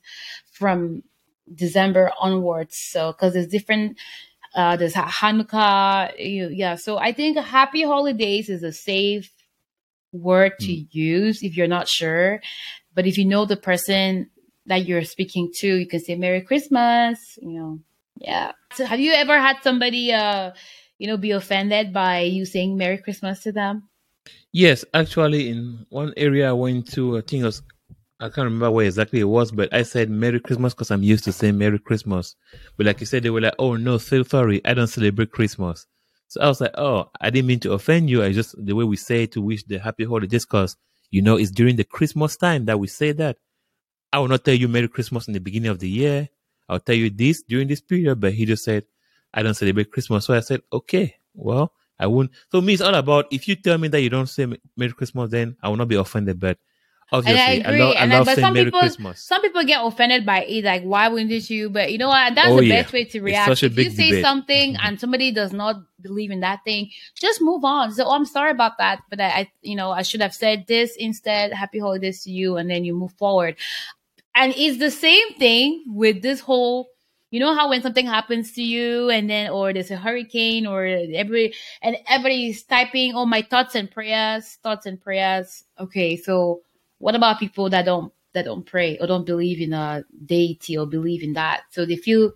from 0.53 1.03
December 1.53 2.11
onwards. 2.19 2.77
So, 2.77 3.11
because 3.11 3.33
there's 3.33 3.47
different 3.47 3.97
uh, 4.53 4.75
there's 4.75 4.93
Hanukkah. 4.93 6.11
You, 6.19 6.49
yeah. 6.49 6.75
So 6.75 6.97
I 6.97 7.13
think 7.13 7.37
happy 7.37 7.83
holidays 7.83 8.49
is 8.49 8.63
a 8.63 8.73
safe 8.73 9.31
word 10.11 10.53
to 10.59 10.67
mm. 10.67 10.87
use 10.91 11.41
if 11.41 11.55
you're 11.55 11.67
not 11.67 11.87
sure. 11.87 12.41
But 12.93 13.07
if 13.07 13.17
you 13.17 13.23
know 13.23 13.45
the 13.45 13.55
person, 13.55 14.29
that 14.65 14.85
you're 14.85 15.03
speaking 15.03 15.51
to. 15.59 15.67
You 15.67 15.87
can 15.87 15.99
say 15.99 16.15
Merry 16.15 16.41
Christmas, 16.41 17.37
you 17.41 17.59
know. 17.59 17.79
Yeah. 18.17 18.51
So 18.73 18.85
have 18.85 18.99
you 18.99 19.13
ever 19.13 19.39
had 19.39 19.57
somebody 19.63 20.13
uh 20.13 20.51
you 20.97 21.07
know 21.07 21.17
be 21.17 21.31
offended 21.31 21.93
by 21.93 22.21
you 22.21 22.45
saying 22.45 22.77
Merry 22.77 22.97
Christmas 22.97 23.43
to 23.43 23.51
them? 23.51 23.89
Yes, 24.51 24.85
actually, 24.93 25.49
in 25.49 25.85
one 25.89 26.13
area 26.17 26.49
I 26.49 26.53
went 26.53 26.91
to, 26.93 27.17
I 27.17 27.21
think 27.21 27.41
it 27.41 27.45
was, 27.45 27.63
I 28.21 28.29
can't 28.29 28.45
remember 28.45 28.69
where 28.69 28.85
exactly 28.85 29.19
it 29.19 29.23
was, 29.23 29.51
but 29.51 29.73
I 29.73 29.81
said 29.81 30.11
Merry 30.11 30.39
Christmas 30.39 30.75
because 30.75 30.91
I'm 30.91 31.01
used 31.01 31.23
to 31.23 31.33
saying 31.33 31.57
Merry 31.57 31.79
Christmas. 31.79 32.35
But 32.77 32.85
like 32.85 32.99
you 32.99 33.07
said, 33.07 33.23
they 33.23 33.31
were 33.31 33.41
like, 33.41 33.55
oh 33.57 33.77
no, 33.77 33.97
so 33.97 34.21
sorry, 34.21 34.61
I 34.63 34.75
don't 34.75 34.85
celebrate 34.85 35.31
Christmas. 35.31 35.87
So 36.27 36.39
I 36.39 36.47
was 36.47 36.61
like, 36.61 36.77
oh, 36.77 37.09
I 37.19 37.31
didn't 37.31 37.47
mean 37.47 37.59
to 37.61 37.73
offend 37.73 38.11
you. 38.11 38.23
I 38.23 38.31
just, 38.31 38.53
the 38.63 38.73
way 38.73 38.83
we 38.83 38.95
say 38.95 39.25
to 39.25 39.41
wish 39.41 39.63
the 39.63 39.79
happy 39.79 40.05
holidays 40.05 40.45
because, 40.45 40.77
you 41.09 41.23
know, 41.23 41.35
it's 41.35 41.49
during 41.49 41.77
the 41.77 41.83
Christmas 41.83 42.37
time 42.37 42.65
that 42.65 42.79
we 42.79 42.87
say 42.87 43.11
that. 43.13 43.37
I 44.13 44.19
will 44.19 44.27
not 44.27 44.45
tell 44.45 44.53
you 44.53 44.67
Merry 44.67 44.87
Christmas 44.87 45.27
in 45.27 45.33
the 45.33 45.39
beginning 45.39 45.71
of 45.71 45.79
the 45.79 45.89
year. 45.89 46.29
I'll 46.69 46.79
tell 46.79 46.95
you 46.95 47.09
this 47.09 47.41
during 47.41 47.67
this 47.67 47.81
period. 47.81 48.19
But 48.19 48.33
he 48.33 48.45
just 48.45 48.63
said, 48.63 48.85
I 49.33 49.41
don't 49.41 49.55
celebrate 49.55 49.91
Christmas. 49.91 50.25
So 50.25 50.33
I 50.33 50.41
said, 50.41 50.61
okay, 50.71 51.15
well, 51.33 51.73
I 51.97 52.07
won't. 52.07 52.31
So 52.51 52.61
me, 52.61 52.73
it's 52.73 52.81
all 52.81 52.93
about 52.93 53.27
if 53.31 53.47
you 53.47 53.55
tell 53.55 53.77
me 53.77 53.87
that 53.87 54.01
you 54.01 54.09
don't 54.09 54.27
say 54.27 54.45
Merry 54.77 54.91
Christmas, 54.91 55.31
then 55.31 55.55
I 55.63 55.69
will 55.69 55.77
not 55.77 55.87
be 55.87 55.95
offended. 55.95 56.39
But 56.39 56.59
obviously, 57.11 57.39
and 57.41 57.67
I 57.67 57.69
agree. 57.69 57.81
I 57.81 57.85
love, 57.85 57.95
and 57.99 58.13
I 58.13 58.17
love 58.17 58.25
but 58.25 58.37
some 58.39 58.53
Merry 58.53 58.65
people, 58.65 58.79
Christmas. 58.79 59.21
some 59.21 59.41
people 59.41 59.63
get 59.63 59.79
offended 59.83 60.25
by 60.25 60.43
it. 60.45 60.63
Like, 60.63 60.83
why 60.83 61.07
wouldn't 61.07 61.49
you? 61.49 61.69
But 61.69 61.91
you 61.91 61.97
know 61.97 62.07
what? 62.07 62.35
That's 62.35 62.49
Oh, 62.49 62.57
the 62.57 62.65
yeah. 62.65 62.81
best 62.81 62.93
way 62.93 63.05
to 63.05 63.21
react. 63.21 63.63
if 63.63 63.77
you 63.77 63.89
say 63.89 64.09
debate. 64.09 64.23
something 64.23 64.73
Mhm. 64.75 64.79
and 64.83 64.99
somebody 64.99 65.31
does 65.31 65.51
not 65.53 65.75
believe 66.01 66.31
in 66.31 66.39
that 66.41 66.59
thing, 66.63 66.89
just 67.15 67.41
move 67.41 67.63
on. 67.63 67.91
So, 67.93 68.05
oh, 68.05 68.11
I'm 68.11 68.25
sorry 68.25 68.51
about 68.51 68.77
that, 68.79 68.99
but 69.09 69.19
I, 69.21 69.27
I, 69.27 69.51
you 69.61 69.75
know, 69.75 69.91
I 69.91 70.01
should 70.03 70.21
have 70.21 70.33
said 70.33 70.65
this 70.67 70.95
instead. 70.95 71.53
Happy 71.53 71.79
holidays 71.79 72.23
to 72.23 72.31
you, 72.31 72.57
and 72.57 72.69
then 72.69 72.83
you 72.85 72.93
move 72.95 73.13
forward. 73.13 73.55
And 74.33 74.53
it's 74.55 74.77
the 74.79 74.91
same 74.91 75.33
thing 75.33 75.83
with 75.87 76.21
this 76.21 76.39
whole. 76.39 76.89
You 77.31 77.39
know 77.39 77.53
how 77.53 77.69
when 77.69 77.81
something 77.81 78.05
happens 78.05 78.51
to 78.53 78.61
you, 78.61 79.09
and 79.09 79.29
then 79.29 79.49
or 79.51 79.71
there's 79.71 79.89
a 79.91 79.95
hurricane, 79.95 80.65
or 80.67 80.83
every 80.85 81.53
and 81.81 81.95
everybody's 82.07 82.63
typing, 82.63 83.13
"Oh, 83.15 83.25
my 83.25 83.41
thoughts 83.41 83.73
and 83.75 83.89
prayers, 83.89 84.57
thoughts 84.63 84.85
and 84.85 84.99
prayers." 85.01 85.63
Okay, 85.79 86.17
so 86.17 86.61
what 87.01 87.15
about 87.15 87.39
people 87.39 87.69
that 87.69 87.85
don't 87.85 88.13
that 88.33 88.45
don't 88.45 88.65
pray 88.65 88.97
or 88.99 89.07
don't 89.07 89.25
believe 89.25 89.59
in 89.59 89.73
a 89.73 90.03
deity 90.25 90.77
or 90.77 90.85
believe 90.85 91.23
in 91.23 91.33
that? 91.33 91.63
So 91.71 91.85
they 91.85 91.97
feel 91.97 92.33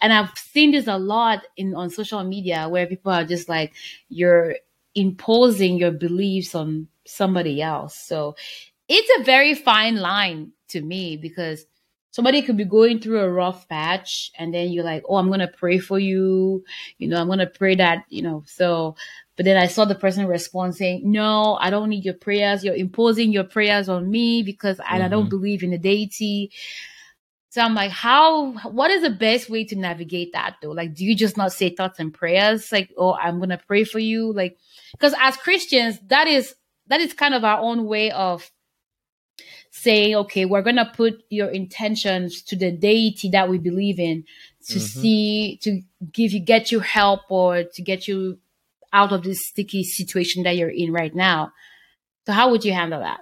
and 0.00 0.12
i've 0.12 0.36
seen 0.38 0.72
this 0.72 0.86
a 0.86 0.98
lot 0.98 1.42
in 1.56 1.74
on 1.74 1.90
social 1.90 2.22
media 2.24 2.68
where 2.68 2.86
people 2.86 3.12
are 3.12 3.24
just 3.24 3.48
like 3.48 3.74
you're 4.08 4.56
imposing 4.94 5.76
your 5.76 5.90
beliefs 5.90 6.54
on 6.54 6.86
somebody 7.06 7.60
else. 7.60 7.96
So 7.96 8.36
it's 8.88 9.20
a 9.20 9.24
very 9.24 9.54
fine 9.54 9.96
line 9.96 10.52
to 10.68 10.80
me 10.80 11.16
because 11.16 11.66
somebody 12.10 12.42
could 12.42 12.56
be 12.56 12.64
going 12.64 13.00
through 13.00 13.20
a 13.20 13.30
rough 13.30 13.68
patch 13.68 14.30
and 14.38 14.54
then 14.54 14.70
you're 14.70 14.84
like 14.84 15.02
oh 15.08 15.16
i'm 15.16 15.30
gonna 15.30 15.48
pray 15.48 15.78
for 15.78 15.98
you. 15.98 16.64
You 16.98 17.08
know 17.08 17.20
i'm 17.20 17.28
gonna 17.28 17.46
pray 17.46 17.74
that 17.76 18.04
you 18.08 18.22
know. 18.22 18.44
So 18.46 18.96
but 19.36 19.44
then 19.44 19.56
I 19.56 19.66
saw 19.66 19.84
the 19.84 19.94
person 19.94 20.26
respond 20.26 20.76
saying, 20.76 21.02
No, 21.04 21.56
I 21.60 21.70
don't 21.70 21.88
need 21.88 22.04
your 22.04 22.14
prayers. 22.14 22.64
You're 22.64 22.74
imposing 22.74 23.32
your 23.32 23.44
prayers 23.44 23.88
on 23.88 24.10
me 24.10 24.42
because 24.42 24.78
I, 24.80 25.02
I 25.02 25.08
don't 25.08 25.26
Mhm. 25.26 25.30
believe 25.30 25.62
in 25.62 25.70
the 25.70 25.78
deity. 25.78 26.50
So 27.50 27.60
I'm 27.62 27.74
like, 27.74 27.92
how, 27.92 28.52
what 28.70 28.90
is 28.90 29.02
the 29.02 29.10
best 29.10 29.48
way 29.48 29.64
to 29.66 29.76
navigate 29.76 30.32
that 30.32 30.56
though? 30.60 30.72
Like, 30.72 30.92
do 30.94 31.04
you 31.04 31.14
just 31.14 31.36
not 31.36 31.52
say 31.52 31.70
thoughts 31.70 32.00
and 32.00 32.12
prayers? 32.12 32.72
Like, 32.72 32.90
oh, 32.98 33.14
I'm 33.14 33.38
going 33.38 33.50
to 33.50 33.60
pray 33.68 33.84
for 33.84 34.00
you. 34.00 34.32
Like, 34.32 34.58
because 34.98 35.14
as 35.20 35.36
Christians, 35.36 36.00
that 36.08 36.26
is, 36.26 36.56
that 36.88 37.00
is 37.00 37.12
kind 37.12 37.32
of 37.32 37.44
our 37.44 37.60
own 37.60 37.84
way 37.86 38.10
of 38.10 38.50
saying, 39.70 40.14
okay, 40.14 40.44
we're 40.44 40.62
going 40.62 40.76
to 40.76 40.90
put 40.96 41.22
your 41.30 41.48
intentions 41.48 42.42
to 42.42 42.56
the 42.56 42.70
deity 42.70 43.28
that 43.30 43.48
we 43.48 43.58
believe 43.58 43.98
in 43.98 44.24
to 44.68 44.78
Mhm. 44.78 44.80
see, 44.80 45.58
to 45.62 45.80
give 46.12 46.32
you, 46.32 46.40
get 46.40 46.72
you 46.72 46.80
help 46.80 47.20
or 47.30 47.64
to 47.64 47.82
get 47.82 48.08
you 48.08 48.38
out 48.94 49.12
of 49.12 49.24
this 49.24 49.46
sticky 49.48 49.82
situation 49.84 50.44
that 50.44 50.56
you're 50.56 50.70
in 50.70 50.92
right 50.92 51.14
now. 51.14 51.52
So 52.26 52.32
how 52.32 52.50
would 52.50 52.64
you 52.64 52.72
handle 52.72 53.00
that? 53.00 53.20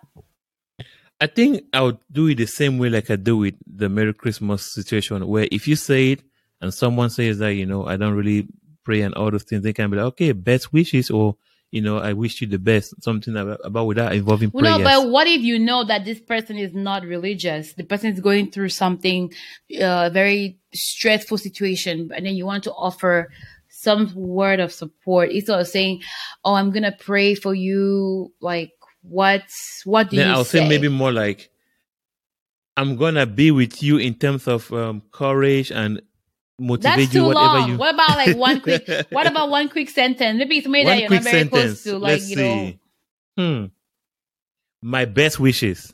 I 1.20 1.26
think 1.26 1.64
I 1.72 1.80
would 1.82 1.98
do 2.10 2.26
it 2.28 2.36
the 2.36 2.46
same 2.46 2.78
way 2.78 2.90
like 2.90 3.10
I 3.10 3.16
do 3.16 3.36
with 3.38 3.54
the 3.66 3.88
Merry 3.88 4.12
Christmas 4.12 4.74
situation, 4.74 5.26
where 5.26 5.48
if 5.50 5.66
you 5.66 5.76
say 5.76 6.12
it 6.12 6.22
and 6.60 6.74
someone 6.74 7.10
says 7.10 7.38
that, 7.38 7.54
you 7.54 7.64
know, 7.64 7.86
I 7.86 7.96
don't 7.96 8.14
really 8.14 8.48
pray 8.84 9.02
and 9.02 9.14
all 9.14 9.30
those 9.30 9.44
things, 9.44 9.62
they 9.62 9.72
can 9.72 9.90
be 9.90 9.96
like, 9.96 10.06
okay, 10.06 10.32
best 10.32 10.72
wishes, 10.72 11.10
or, 11.10 11.36
you 11.70 11.80
know, 11.80 11.98
I 11.98 12.12
wish 12.12 12.40
you 12.40 12.48
the 12.48 12.58
best, 12.58 12.94
something 13.04 13.36
about, 13.36 13.60
about 13.62 13.86
without 13.86 14.12
involving 14.12 14.50
Well, 14.52 14.78
prayers. 14.78 14.78
no, 14.78 15.02
but 15.02 15.10
what 15.10 15.28
if 15.28 15.42
you 15.42 15.60
know 15.60 15.84
that 15.84 16.04
this 16.04 16.20
person 16.20 16.58
is 16.58 16.74
not 16.74 17.04
religious? 17.04 17.72
The 17.74 17.84
person 17.84 18.12
is 18.12 18.18
going 18.18 18.50
through 18.50 18.70
something, 18.70 19.32
uh, 19.80 20.10
very 20.10 20.58
stressful 20.74 21.38
situation, 21.38 22.10
and 22.14 22.26
then 22.26 22.34
you 22.34 22.46
want 22.46 22.64
to 22.64 22.72
offer 22.72 23.30
some 23.82 24.12
word 24.14 24.60
of 24.60 24.72
support 24.72 25.30
instead 25.30 25.58
of 25.58 25.66
saying, 25.66 26.02
"Oh, 26.44 26.54
I'm 26.54 26.70
gonna 26.70 26.96
pray 26.98 27.34
for 27.34 27.54
you." 27.54 28.32
Like, 28.40 28.72
what? 29.02 29.42
What 29.84 30.10
do 30.10 30.16
then 30.16 30.28
you 30.28 30.32
I'll 30.34 30.44
say? 30.44 30.68
maybe 30.68 30.88
more 30.88 31.12
like, 31.12 31.50
I'm 32.76 32.96
gonna 32.96 33.26
be 33.26 33.50
with 33.50 33.82
you 33.82 33.98
in 33.98 34.14
terms 34.14 34.46
of 34.46 34.72
um, 34.72 35.02
courage 35.10 35.72
and 35.72 36.00
motivate 36.58 36.82
That's 36.82 37.14
you, 37.14 37.20
too 37.20 37.26
whatever 37.26 37.58
long. 37.58 37.70
you. 37.70 37.76
What 37.76 37.94
about 37.94 38.16
like 38.16 38.36
one 38.36 38.60
quick? 38.60 38.88
what 39.10 39.26
about 39.26 39.50
one 39.50 39.68
quick 39.68 39.90
sentence? 39.90 40.38
Maybe 40.38 40.60
somebody 40.60 40.84
that 40.84 40.90
One 40.90 41.00
you're 41.00 41.10
not 41.10 41.22
very 41.24 41.48
close 41.48 41.82
to, 41.84 41.98
like 41.98 42.12
Let's 42.12 42.30
you 42.30 42.36
know. 42.36 42.42
see. 42.42 42.78
Hmm. 43.36 43.64
My 44.80 45.04
best 45.04 45.40
wishes. 45.40 45.92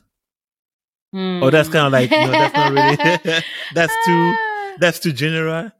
hmm. 1.11 1.41
Oh, 1.43 1.49
that's 1.49 1.69
kind 1.69 1.87
of 1.87 1.91
like 1.91 2.11
no, 2.11 2.31
that's 2.31 2.53
not 2.53 2.71
really. 2.71 3.43
that's 3.73 3.93
too. 4.05 4.35
That's 4.79 4.99
too 4.99 5.11
general. 5.11 5.71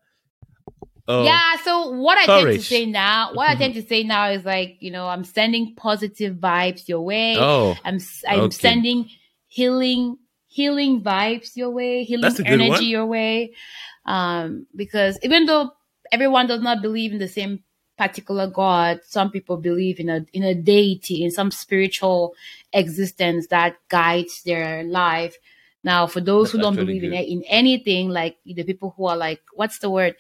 Oh, 1.11 1.23
Yeah, 1.25 1.55
so 1.63 1.89
what 1.89 2.19
I 2.19 2.27
tend 2.27 2.53
to 2.53 2.61
say 2.61 2.85
now, 2.85 3.33
what 3.33 3.47
I 3.47 3.55
tend 3.55 3.73
to 3.73 3.81
say 3.81 4.03
now 4.03 4.29
is 4.29 4.45
like, 4.45 4.77
you 4.79 4.91
know, 4.91 5.07
I'm 5.07 5.23
sending 5.23 5.73
positive 5.73 6.35
vibes 6.35 6.87
your 6.87 7.01
way. 7.01 7.35
Oh, 7.35 7.75
I'm 7.83 7.99
I'm 8.27 8.39
okay. 8.41 8.53
sending 8.53 9.09
healing 9.47 10.17
healing 10.47 11.01
vibes 11.01 11.55
your 11.55 11.71
way, 11.71 12.03
healing 12.03 12.31
good 12.35 12.45
energy 12.45 12.85
your 12.85 13.07
way. 13.07 13.53
Um, 14.05 14.67
because 14.75 15.17
even 15.23 15.47
though 15.47 15.71
everyone 16.11 16.45
does 16.45 16.61
not 16.61 16.83
believe 16.83 17.11
in 17.11 17.17
the 17.17 17.27
same 17.27 17.63
particular 17.97 18.45
God, 18.45 18.99
some 19.03 19.31
people 19.31 19.57
believe 19.57 19.99
in 19.99 20.09
a 20.09 20.25
in 20.31 20.43
a 20.43 20.53
deity, 20.53 21.23
in 21.23 21.31
some 21.31 21.49
spiritual 21.49 22.35
existence 22.71 23.47
that 23.47 23.77
guides 23.89 24.43
their 24.43 24.83
life. 24.83 25.35
Now, 25.83 26.07
for 26.07 26.19
those 26.21 26.51
That's 26.51 26.51
who 26.51 26.61
don't 26.61 26.75
believe 26.75 27.03
in 27.03 27.13
in 27.13 27.43
anything, 27.47 28.09
like 28.09 28.37
the 28.45 28.63
people 28.63 28.93
who 28.95 29.05
are 29.05 29.17
like, 29.17 29.41
what's 29.53 29.79
the 29.79 29.89
word, 29.89 30.15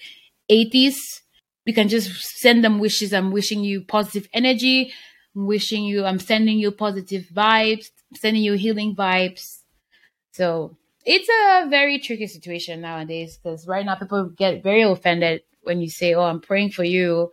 atheists, 0.49 1.21
we 1.65 1.73
can 1.73 1.87
just 1.89 2.11
send 2.39 2.63
them 2.63 2.79
wishes. 2.79 3.13
I'm 3.13 3.31
wishing 3.31 3.63
you 3.63 3.81
positive 3.83 4.27
energy. 4.33 4.91
I'm 5.35 5.45
wishing 5.45 5.83
you. 5.83 6.05
I'm 6.05 6.19
sending 6.19 6.57
you 6.57 6.71
positive 6.71 7.25
vibes. 7.33 7.87
Sending 8.15 8.43
you 8.43 8.53
healing 8.53 8.95
vibes. 8.95 9.59
So 10.31 10.77
it's 11.05 11.29
a 11.29 11.69
very 11.69 11.99
tricky 11.99 12.27
situation 12.27 12.81
nowadays 12.81 13.37
because 13.37 13.67
right 13.67 13.85
now 13.85 13.95
people 13.95 14.25
get 14.29 14.63
very 14.63 14.81
offended 14.81 15.43
when 15.63 15.81
you 15.81 15.89
say, 15.89 16.13
"Oh, 16.15 16.23
I'm 16.23 16.41
praying 16.41 16.71
for 16.71 16.83
you," 16.83 17.31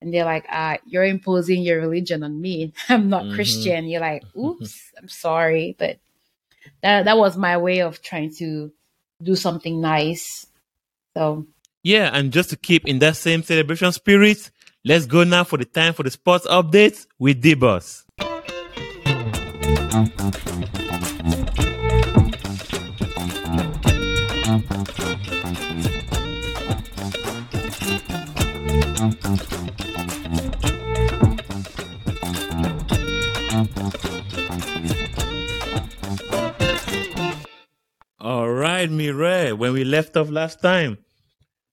and 0.00 0.12
they're 0.12 0.24
like, 0.24 0.46
"Ah, 0.50 0.78
you're 0.86 1.04
imposing 1.04 1.62
your 1.62 1.80
religion 1.80 2.22
on 2.22 2.40
me. 2.40 2.72
I'm 2.88 3.08
not 3.08 3.26
Mhm. 3.26 3.34
Christian." 3.34 3.86
You're 3.88 4.00
like, 4.00 4.24
"Oops, 4.36 4.92
I'm 4.98 5.08
sorry," 5.08 5.76
but 5.78 5.98
that 6.82 7.04
that 7.04 7.18
was 7.18 7.36
my 7.36 7.56
way 7.56 7.80
of 7.80 8.02
trying 8.02 8.34
to 8.36 8.72
do 9.22 9.36
something 9.36 9.80
nice. 9.80 10.46
So 11.16 11.46
yeah, 11.82 12.10
and 12.12 12.32
just 12.32 12.50
to 12.50 12.56
keep 12.56 12.86
in 12.86 12.98
that 13.00 13.16
same 13.16 13.42
celebration 13.42 13.92
spirit, 13.92 14.50
let's 14.84 15.06
go 15.06 15.24
now 15.24 15.44
for 15.44 15.58
the 15.58 15.64
time 15.64 15.94
for 15.94 16.02
the 16.02 16.10
sports 16.10 16.46
updates 16.46 17.06
with 17.18 17.40
D-Boss. 17.40 18.04
All 38.20 38.50
right, 38.50 38.90
Mire. 38.90 39.54
When 39.54 39.72
we 39.72 39.84
left 39.84 40.16
off 40.16 40.28
last 40.28 40.60
time, 40.60 40.98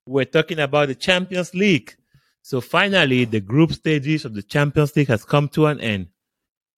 we're 0.08 0.26
talking 0.26 0.60
about 0.60 0.88
the 0.88 0.96
Champions 0.96 1.54
League. 1.54 1.96
So 2.42 2.62
finally, 2.62 3.26
the 3.26 3.40
group 3.40 3.74
stages 3.74 4.26
of 4.26 4.36
the 4.36 4.44
Champions 4.44 4.96
League 4.96 5.08
has 5.08 5.26
come 5.26 5.50
to 5.50 5.66
an 5.66 5.80
end. 5.80 6.08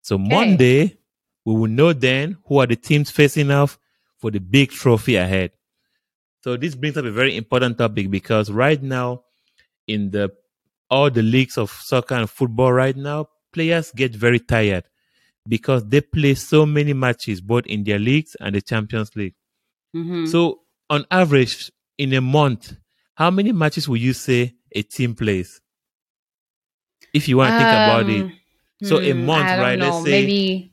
So 0.02 0.18
Monday, 0.18 0.98
we 1.46 1.54
will 1.54 1.70
know 1.70 1.94
then 1.94 2.38
who 2.46 2.60
are 2.60 2.68
the 2.68 2.76
teams 2.78 3.12
facing 3.12 3.52
off 3.52 3.78
for 4.18 4.32
the 4.32 4.40
big 4.40 4.72
trophy 4.72 5.18
ahead. 5.18 5.52
So 6.44 6.56
this 6.56 6.76
brings 6.76 6.96
up 6.96 7.06
a 7.06 7.12
very 7.12 7.36
important 7.36 7.78
topic 7.78 8.10
because 8.10 8.50
right 8.50 8.82
now, 8.82 9.24
in 9.88 10.12
the 10.12 10.32
all 10.90 11.12
the 11.12 11.22
leagues 11.22 11.58
of 11.58 11.70
soccer 11.70 12.16
and 12.16 12.30
football 12.30 12.72
right 12.72 12.96
now, 12.96 13.28
players 13.52 13.92
get 13.92 14.16
very 14.16 14.40
tired 14.40 14.86
because 15.48 15.86
they 15.86 16.00
play 16.00 16.36
so 16.36 16.66
many 16.66 16.94
matches 16.94 17.42
both 17.42 17.66
in 17.66 17.84
their 17.84 18.00
leagues 18.00 18.38
and 18.40 18.56
the 18.56 18.62
Champions 18.62 19.14
League. 19.16 19.36
Mhm. 19.94 20.30
So 20.30 20.62
on 20.90 21.06
average, 21.12 21.70
in 21.98 22.14
a 22.14 22.22
month, 22.22 22.78
how 23.18 23.32
many 23.32 23.52
matches 23.52 23.90
would 23.90 24.00
you 24.00 24.14
say 24.14 24.54
a 24.72 24.84
team 24.84 25.16
plays? 25.16 25.60
If 27.14 27.28
you 27.28 27.38
want 27.38 27.54
to 27.58 27.58
think 27.66 27.84
about 27.84 28.10
it, 28.10 28.22
Um, 28.24 28.32
So 28.84 29.02
a 29.02 29.12
hmm, 29.12 29.26
month, 29.26 29.50
right? 29.58 29.80
Let's 29.80 30.04
say- 30.04 30.22
maybe. 30.22 30.72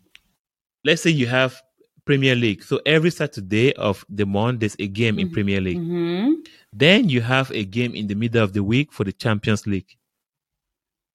let's 0.84 1.00
say 1.00 1.10
you 1.10 1.26
have 1.26 1.56
Premier 2.04 2.34
League. 2.34 2.62
So 2.62 2.80
every 2.84 3.10
Saturday 3.10 3.72
of 3.72 4.04
the 4.10 4.26
month, 4.26 4.60
there's 4.60 4.76
a 4.78 4.86
game 4.86 5.18
in 5.18 5.28
Mhm. 5.28 5.32
Premier 5.32 5.60
League. 5.62 5.78
hmm 5.78 6.32
Then 6.70 7.08
you 7.08 7.22
have 7.22 7.50
a 7.52 7.64
game 7.64 7.94
in 7.94 8.08
the 8.08 8.14
middle 8.14 8.42
of 8.44 8.52
the 8.52 8.62
week 8.62 8.92
for 8.92 9.04
the 9.04 9.12
Champions 9.12 9.66
League. 9.66 9.96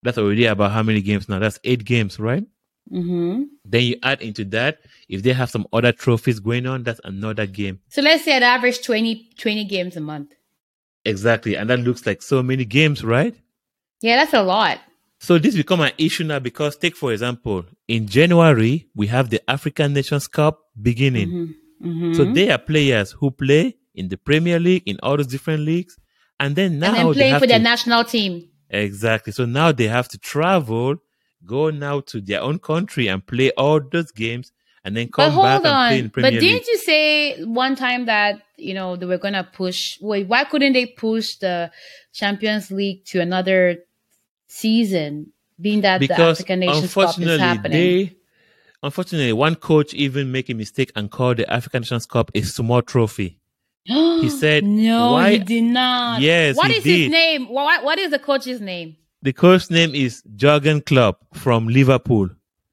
That's 0.01 0.17
already 0.17 0.45
about 0.45 0.71
how 0.71 0.81
many 0.81 1.01
games 1.01 1.29
now? 1.29 1.37
That's 1.37 1.59
eight 1.63 1.83
games, 1.85 2.17
right? 2.19 2.43
hmm 2.89 3.43
Then 3.65 3.83
you 3.83 3.95
add 4.01 4.21
into 4.23 4.45
that, 4.45 4.79
if 5.09 5.21
they 5.21 5.33
have 5.33 5.51
some 5.51 5.67
other 5.71 5.91
trophies 5.91 6.39
going 6.39 6.65
on, 6.65 6.81
that's 6.81 7.01
another 7.03 7.45
game. 7.45 7.81
So 7.89 8.01
let's 8.01 8.23
say 8.25 8.35
an 8.35 8.41
average 8.41 8.81
20, 8.81 9.29
20 9.37 9.65
games 9.65 9.95
a 9.95 10.01
month. 10.01 10.33
Exactly. 11.05 11.55
And 11.55 11.69
that 11.69 11.79
looks 11.79 12.05
like 12.05 12.21
so 12.21 12.43
many 12.43 12.65
games, 12.65 13.03
right? 13.03 13.35
Yeah, 14.01 14.17
that's 14.17 14.33
a 14.33 14.41
lot. 14.41 14.79
So 15.19 15.37
this 15.37 15.55
become 15.55 15.81
an 15.81 15.91
issue 15.97 16.23
now 16.23 16.39
because 16.39 16.77
take 16.77 16.95
for 16.95 17.11
example, 17.11 17.65
in 17.87 18.07
January, 18.07 18.87
we 18.95 19.07
have 19.07 19.29
the 19.29 19.41
African 19.49 19.93
Nations 19.93 20.27
Cup 20.27 20.59
beginning. 20.81 21.29
hmm 21.29 21.45
hmm 21.81 22.13
So 22.13 22.25
they 22.25 22.49
are 22.51 22.57
players 22.57 23.11
who 23.11 23.31
play 23.31 23.77
in 23.95 24.07
the 24.07 24.17
Premier 24.17 24.59
League, 24.59 24.83
in 24.85 24.97
all 25.03 25.17
those 25.17 25.27
different 25.27 25.63
leagues. 25.63 25.97
And 26.39 26.55
then 26.55 26.79
now 26.79 26.87
and 26.87 27.07
then 27.07 27.13
playing 27.13 27.39
for 27.39 27.47
their 27.47 27.59
national 27.59 28.05
team. 28.05 28.49
Exactly. 28.69 29.33
So 29.33 29.45
now 29.45 29.71
they 29.71 29.87
have 29.87 30.07
to 30.09 30.17
travel, 30.17 30.95
go 31.45 31.69
now 31.69 31.99
to 32.01 32.21
their 32.21 32.41
own 32.41 32.59
country 32.59 33.07
and 33.07 33.25
play 33.25 33.51
all 33.51 33.81
those 33.81 34.11
games 34.11 34.51
and 34.89 34.97
then 34.97 35.05
But 35.05 35.13
come 35.13 35.31
hold 35.31 35.63
back 35.63 35.93
and 35.93 36.11
play 36.13 36.23
on. 36.23 36.25
But 36.25 36.33
League. 36.33 36.41
didn't 36.41 36.67
you 36.67 36.77
say 36.77 37.43
one 37.43 37.75
time 37.75 38.05
that 38.07 38.41
you 38.57 38.73
know 38.73 38.95
they 38.95 39.05
were 39.05 39.19
gonna 39.19 39.43
push? 39.43 39.99
Wait, 40.01 40.27
why 40.27 40.43
couldn't 40.43 40.73
they 40.73 40.87
push 40.87 41.35
the 41.35 41.71
Champions 42.11 42.71
League 42.71 43.05
to 43.05 43.21
another 43.21 43.77
season? 44.47 45.31
Being 45.61 45.81
that 45.81 45.99
the 45.99 46.11
African 46.11 46.61
Nations 46.61 46.93
Cup 46.93 47.19
is 47.19 47.39
happening. 47.39 47.71
they 47.71 48.15
unfortunately 48.81 49.33
one 49.33 49.55
coach 49.55 49.93
even 49.93 50.31
make 50.31 50.49
a 50.49 50.53
mistake 50.53 50.91
and 50.95 51.11
called 51.11 51.37
the 51.37 51.51
African 51.51 51.81
Nations 51.81 52.05
Cup 52.05 52.31
a 52.33 52.41
small 52.41 52.81
trophy. 52.81 53.37
he 53.85 54.29
said, 54.29 54.63
"No, 54.63 55.13
why- 55.13 55.33
he 55.33 55.39
did 55.39 55.63
not." 55.65 56.21
Yes, 56.21 56.55
What 56.57 56.71
is 56.71 56.83
his 56.83 57.09
name? 57.11 57.47
What 57.49 57.83
What 57.83 57.99
is 57.99 58.09
the 58.09 58.19
coach's 58.19 58.59
name? 58.59 58.95
The 59.21 59.33
coach's 59.33 59.69
name 59.69 59.93
is 59.93 60.23
Jurgen 60.35 60.81
Klopp 60.81 61.19
from 61.33 61.67
Liverpool. 61.67 62.29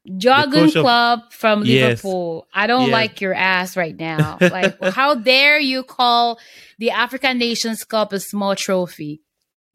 Of- 0.07 0.83
Klopp 0.83 1.33
from 1.33 1.63
Yes. 1.65 2.03
Liverpool. 2.03 2.47
I 2.53 2.67
don't 2.67 2.83
Yes. 2.87 2.91
like 2.91 3.21
your 3.21 3.33
ass 3.33 3.75
right 3.77 3.95
now. 3.95 4.37
Like, 4.39 4.81
how 4.93 5.15
dare 5.15 5.59
you 5.59 5.83
call 5.83 6.39
the 6.79 6.91
African 6.91 7.37
Nations 7.37 7.83
Cup 7.83 8.13
a 8.13 8.19
small 8.19 8.55
trophy? 8.55 9.21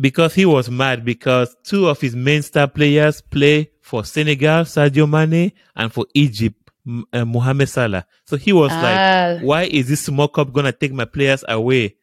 because 0.00 0.34
he 0.34 0.44
was 0.44 0.68
mad 0.68 1.04
because 1.04 1.54
two 1.64 1.86
of 1.88 2.00
his 2.00 2.16
main 2.16 2.42
star 2.42 2.66
players 2.66 3.20
play 3.20 3.70
for 3.82 4.04
Senegal, 4.04 4.64
Sadio 4.64 5.08
Mane, 5.08 5.52
and 5.76 5.92
for 5.92 6.06
Egypt, 6.14 6.56
M- 6.84 7.04
uh, 7.12 7.24
Mohamed 7.24 7.68
Salah. 7.68 8.04
So 8.24 8.36
he 8.36 8.52
was 8.52 8.72
Ah. 8.72 8.82
like, 9.36 9.42
why 9.44 9.62
is 9.64 9.88
this 9.88 10.00
small 10.04 10.26
cup 10.26 10.52
gonna 10.52 10.72
take 10.72 10.92
my 10.92 11.04
players 11.04 11.44
away? 11.46 11.94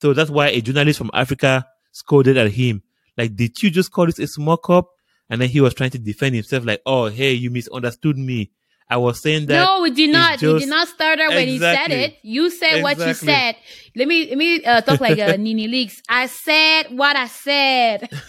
So 0.00 0.12
that's 0.12 0.30
why 0.30 0.48
a 0.48 0.60
journalist 0.60 0.98
from 0.98 1.10
Africa 1.12 1.66
scolded 1.90 2.36
at 2.36 2.52
him. 2.52 2.82
Like, 3.18 3.34
did 3.34 3.60
you 3.62 3.70
just 3.70 3.90
call 3.90 4.06
this 4.06 4.20
a 4.20 4.28
small 4.28 4.56
cup? 4.58 4.88
And 5.30 5.40
then 5.40 5.48
he 5.48 5.60
was 5.60 5.72
trying 5.74 5.90
to 5.90 5.98
defend 5.98 6.34
himself, 6.34 6.64
like, 6.66 6.82
oh, 6.84 7.06
hey, 7.06 7.32
you 7.32 7.50
misunderstood 7.50 8.18
me. 8.18 8.50
I 8.92 8.96
was 8.96 9.22
saying 9.22 9.46
that. 9.46 9.64
no, 9.64 9.82
we 9.82 9.92
did 9.92 10.10
not. 10.10 10.42
we 10.42 10.58
did 10.58 10.68
not 10.68 10.88
start 10.88 11.18
there 11.18 11.28
when 11.28 11.48
Exactly. 11.48 11.94
he 11.94 12.02
said 12.02 12.10
it. 12.10 12.16
You 12.24 12.50
said 12.50 12.82
what 12.82 12.98
you 12.98 13.14
said. 13.14 13.54
Let 13.94 14.08
me 14.08 14.28
let 14.30 14.36
me 14.36 14.64
uh, 14.64 14.80
talk 14.80 15.00
like 15.00 15.16
a 15.20 15.38
NeNe 15.38 15.70
Leakes. 15.70 16.02
I 16.08 16.26
said 16.26 16.86
what 16.90 17.14
I 17.14 17.28
said. 17.28 18.08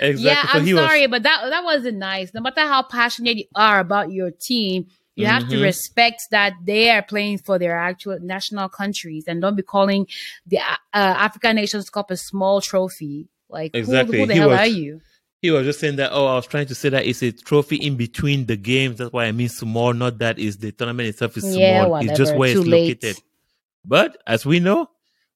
exactly. 0.00 0.22
Yeah, 0.24 0.42
So 0.52 0.58
I'm 0.58 0.64
he 0.66 0.74
was- 0.74 0.84
sorry, 0.84 1.06
but 1.06 1.22
that 1.22 1.48
that 1.48 1.64
wasn't 1.64 1.98
nice. 1.98 2.32
No 2.34 2.40
matter 2.40 2.60
how 2.60 2.82
passionate 2.82 3.36
you 3.38 3.44
are 3.54 3.80
about 3.80 4.12
your 4.12 4.30
team, 4.30 4.86
you 5.14 5.24
have 5.26 5.48
to 5.48 5.56
Mhm. 5.56 5.62
respect 5.62 6.24
that 6.30 6.52
they 6.64 6.90
are 6.90 7.02
playing 7.02 7.38
for 7.38 7.58
their 7.58 7.76
actual 7.78 8.18
national 8.20 8.68
countries, 8.68 9.24
and 9.26 9.40
don't 9.40 9.56
be 9.56 9.62
calling 9.62 10.06
the 10.46 10.58
uh, 10.58 10.62
African 10.92 11.56
Nations 11.56 11.88
Cup 11.90 12.10
a 12.10 12.16
small 12.16 12.60
trophy. 12.60 13.28
Like, 13.48 13.74
who- 13.74 13.80
who, 13.84 14.26
the 14.26 14.34
He 14.34 14.38
hell 14.38 14.50
was- 14.50 14.58
are 14.60 14.66
you? 14.66 15.00
He 15.40 15.50
was 15.52 15.64
just 15.64 15.78
saying 15.78 15.96
that, 15.96 16.10
oh, 16.12 16.26
I 16.26 16.34
was 16.34 16.46
trying 16.48 16.66
to 16.66 16.74
say 16.74 16.88
that 16.88 17.06
it's 17.06 17.22
a 17.22 17.30
trophy 17.30 17.76
in 17.76 17.96
between 17.96 18.46
the 18.46 18.56
games. 18.56 18.98
That's 18.98 19.12
why 19.12 19.26
I 19.26 19.32
mean 19.32 19.48
small, 19.48 19.92
not 19.94 20.18
that 20.18 20.38
is 20.38 20.56
the 20.58 20.72
tournament 20.72 21.08
itself 21.08 21.36
is 21.36 21.56
Yeah, 21.56 21.84
small. 21.84 21.96
It's 21.98 22.18
just 22.18 22.34
where 22.34 22.52
Too 22.52 22.60
it's 22.60 22.68
late. 22.68 23.04
located. 23.04 23.22
But 23.84 24.20
as 24.26 24.44
we 24.44 24.58
know, 24.58 24.90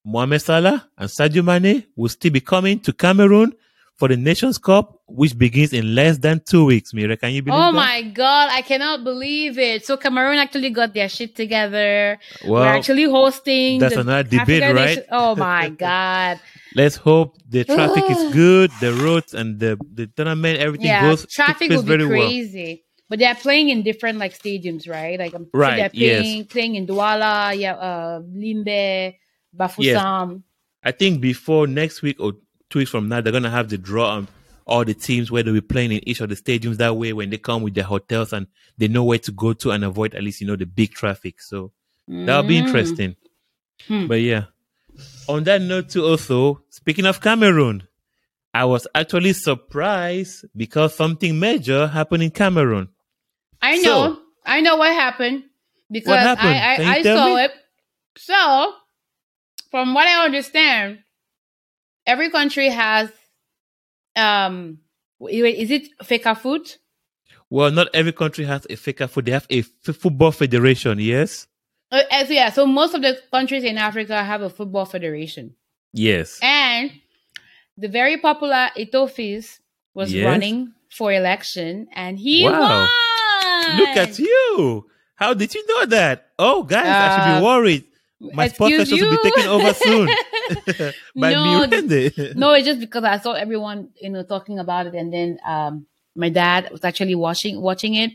Mohamed 0.05 0.43
Salah 0.43 0.89
and 0.99 1.09
Sadio 1.09 1.45
Mane 1.45 1.85
will 1.95 2.09
still 2.09 2.33
be 2.33 2.41
coming 2.41 2.81
to 2.81 2.93
Cameroon 2.93 3.55
for 4.03 4.09
the 4.09 4.17
Nations 4.17 4.59
Cup, 4.59 4.99
which 5.07 5.39
begins 5.39 5.73
in 5.73 5.95
less 5.95 6.19
than 6.19 6.43
two 6.45 6.65
weeks. 6.65 6.93
Mira, 6.93 7.17
can 7.17 7.31
you 7.31 7.41
believe 7.41 7.57
Oh 7.57 7.71
that? 7.71 7.73
my 7.73 8.03
god, 8.03 8.51
I 8.51 8.63
cannot 8.63 9.05
believe 9.05 9.61
it. 9.61 9.87
So 9.87 9.97
Cameroon 9.97 10.39
actually 10.39 10.71
got 10.71 10.93
their 10.93 11.09
shit 11.09 11.37
together. 11.37 12.19
Well, 12.45 12.63
We're 12.63 12.67
actually 12.67 13.05
hosting. 13.05 13.79
that's 13.79 13.95
the 13.95 14.01
another 14.01 14.25
debate, 14.25 14.41
African 14.65 14.75
right? 14.75 14.87
Nation- 14.87 15.05
Oh 15.13 15.37
my 15.37 15.69
god. 15.87 16.41
let's 16.75 16.97
hope 16.97 17.37
the 17.49 17.63
traffic 17.75 18.03
is 18.11 18.35
good, 18.35 18.73
the 18.81 18.93
roads 18.93 19.35
and 19.35 19.61
the, 19.61 19.79
the 19.95 20.09
tournament, 20.09 20.59
everything 20.59 20.87
yeah, 20.89 21.03
goes 21.09 21.25
traffic 21.27 21.71
will 21.71 21.83
be 21.83 21.89
very 21.97 22.07
well. 22.07 22.27
crazy. 22.27 22.83
But 23.09 23.21
they're 23.21 23.37
playing 23.37 23.69
in 23.69 23.85
different 23.85 24.19
like 24.19 24.37
stadiums, 24.37 24.89
right? 24.91 25.17
Like 25.17 25.33
I'm 25.33 25.47
Right, 25.55 25.77
they're 25.77 25.91
yes. 25.93 26.23
playing 26.23 26.45
playing 26.47 26.75
in 26.75 26.87
Douala, 26.89 27.57
yeah, 27.57 27.75
uh 27.79 28.19
Limbe, 28.27 29.15
Bafoussam. 29.57 30.43
I 30.83 30.91
think 30.91 31.21
before 31.21 31.69
next 31.69 32.03
week 32.03 32.17
or 32.19 32.33
two 32.73 32.79
weeks 32.81 32.91
from 32.91 33.09
now, 33.09 33.21
they're 33.21 33.33
gonna 33.33 33.51
have 33.51 33.69
the 33.69 33.79
draw 33.79 34.09
on 34.17 34.29
all 34.67 34.85
the 34.85 34.95
teams 34.95 35.31
where 35.31 35.43
they'll 35.43 35.53
be 35.55 35.61
playing 35.61 35.93
in 35.93 36.09
each 36.09 36.21
of 36.21 36.29
the 36.29 36.37
stadiums. 36.37 36.77
That 36.79 36.97
way, 36.97 37.13
when 37.13 37.31
they 37.31 37.39
come 37.39 37.63
with 37.63 37.75
their 37.75 37.85
hotels 37.85 38.33
and 38.33 38.47
they 38.79 38.89
know 38.89 39.05
where 39.05 39.19
to 39.19 39.33
go 39.33 39.53
to 39.53 39.71
and 39.73 39.85
avoid 39.85 40.15
at 40.15 40.23
least 40.23 40.41
you 40.41 40.47
know 40.47 40.57
the 40.57 40.67
big 40.67 40.93
traffic. 40.93 41.41
So 41.43 41.73
that'll 42.09 42.43
be 42.45 42.57
Mm. 42.57 42.65
interesting. 42.67 43.17
Hmm. 43.87 44.07
But 44.07 44.21
yeah, 44.23 44.45
on 45.29 45.45
that 45.45 45.61
note 45.63 45.91
too. 45.91 46.05
Also, 46.05 46.63
speaking 46.71 47.07
of 47.07 47.21
Cameroon, 47.21 47.83
I 48.55 48.65
was 48.67 48.87
actually 48.95 49.33
surprised 49.33 50.45
because 50.57 50.95
something 50.95 51.39
major 51.39 51.87
happened 51.89 52.23
in 52.23 52.31
Cameroon. 52.31 52.89
I 53.61 53.79
So- 53.81 53.89
know. 54.09 54.19
I 54.45 54.61
know 54.61 54.77
what 54.77 54.93
happened. 54.93 55.45
Because 55.91 56.19
happened? 56.19 56.49
I, 56.49 56.77
I, 56.77 56.95
I 56.97 57.03
saw 57.03 57.35
me? 57.37 57.45
it. 57.45 57.53
So 58.17 58.73
from 59.71 59.95
what 59.95 60.07
I 60.09 60.25
understand, 60.25 60.99
every 62.07 62.31
country 62.31 62.69
has 62.69 63.11
um 64.17 64.79
is 65.31 65.71
it 65.71 65.89
FECAFOOT? 66.03 66.79
Well, 67.49 67.71
not 67.71 67.89
every 67.95 68.13
country 68.13 68.45
has 68.45 68.65
a 68.67 68.77
FECAFOOT. 68.77 69.25
They 69.27 69.31
have 69.33 69.47
a 69.51 69.59
f- 69.61 69.97
football 69.97 70.33
federation. 70.33 70.99
Yes. 70.99 71.47
Uh, 71.91 72.01
uh, 72.11 72.25
so 72.25 72.33
yeah, 72.33 72.51
so 72.51 72.67
most 72.67 72.95
of 72.95 73.03
the 73.03 73.19
countries 73.31 73.63
in 73.65 73.79
Africa 73.79 74.23
have 74.25 74.43
a 74.43 74.51
football 74.51 74.85
federation. 74.87 75.55
Yes. 75.93 76.39
And 76.43 76.91
the 77.77 77.89
very 77.89 78.17
popular 78.17 78.71
Eto'o 78.77 79.09
Fils 79.11 79.61
was 79.95 80.13
Yes. 80.13 80.25
running 80.25 80.73
for 80.91 81.13
election 81.13 81.89
and 81.93 82.19
he 82.19 82.45
Wow. 82.45 82.89
won. 82.89 83.77
Look 83.79 83.97
at 83.97 84.19
you. 84.19 84.87
How 85.15 85.35
did 85.35 85.55
you 85.55 85.65
know 85.69 85.87
that? 85.87 86.31
Oh, 86.39 86.63
guys, 86.65 86.85
I 86.87 87.15
should 87.15 87.31
Uh, 87.31 87.39
be 87.39 87.45
worried. 87.45 87.85
My 88.33 88.45
excuse 88.47 88.89
sessions 88.89 89.03
will 89.03 89.11
be 89.11 89.31
taken 89.31 89.49
over 89.49 89.75
soon 89.75 90.07
by 91.17 91.33
No, 91.33 91.67
Mirende. 91.67 92.35
no, 92.37 92.53
it's 92.53 92.67
just 92.67 92.81
because 92.81 93.03
I 93.03 93.19
saw 93.19 93.33
everyone, 93.33 93.91
you 94.01 94.11
know, 94.11 94.23
talking 94.23 94.59
about 94.59 94.87
it, 94.87 94.95
and 94.95 95.13
then 95.13 95.39
um, 95.45 95.87
my 96.15 96.29
dad 96.29 96.71
was 96.71 96.85
actually 96.85 97.17
watching 97.17 97.61
watching 97.61 97.95
it, 97.95 98.13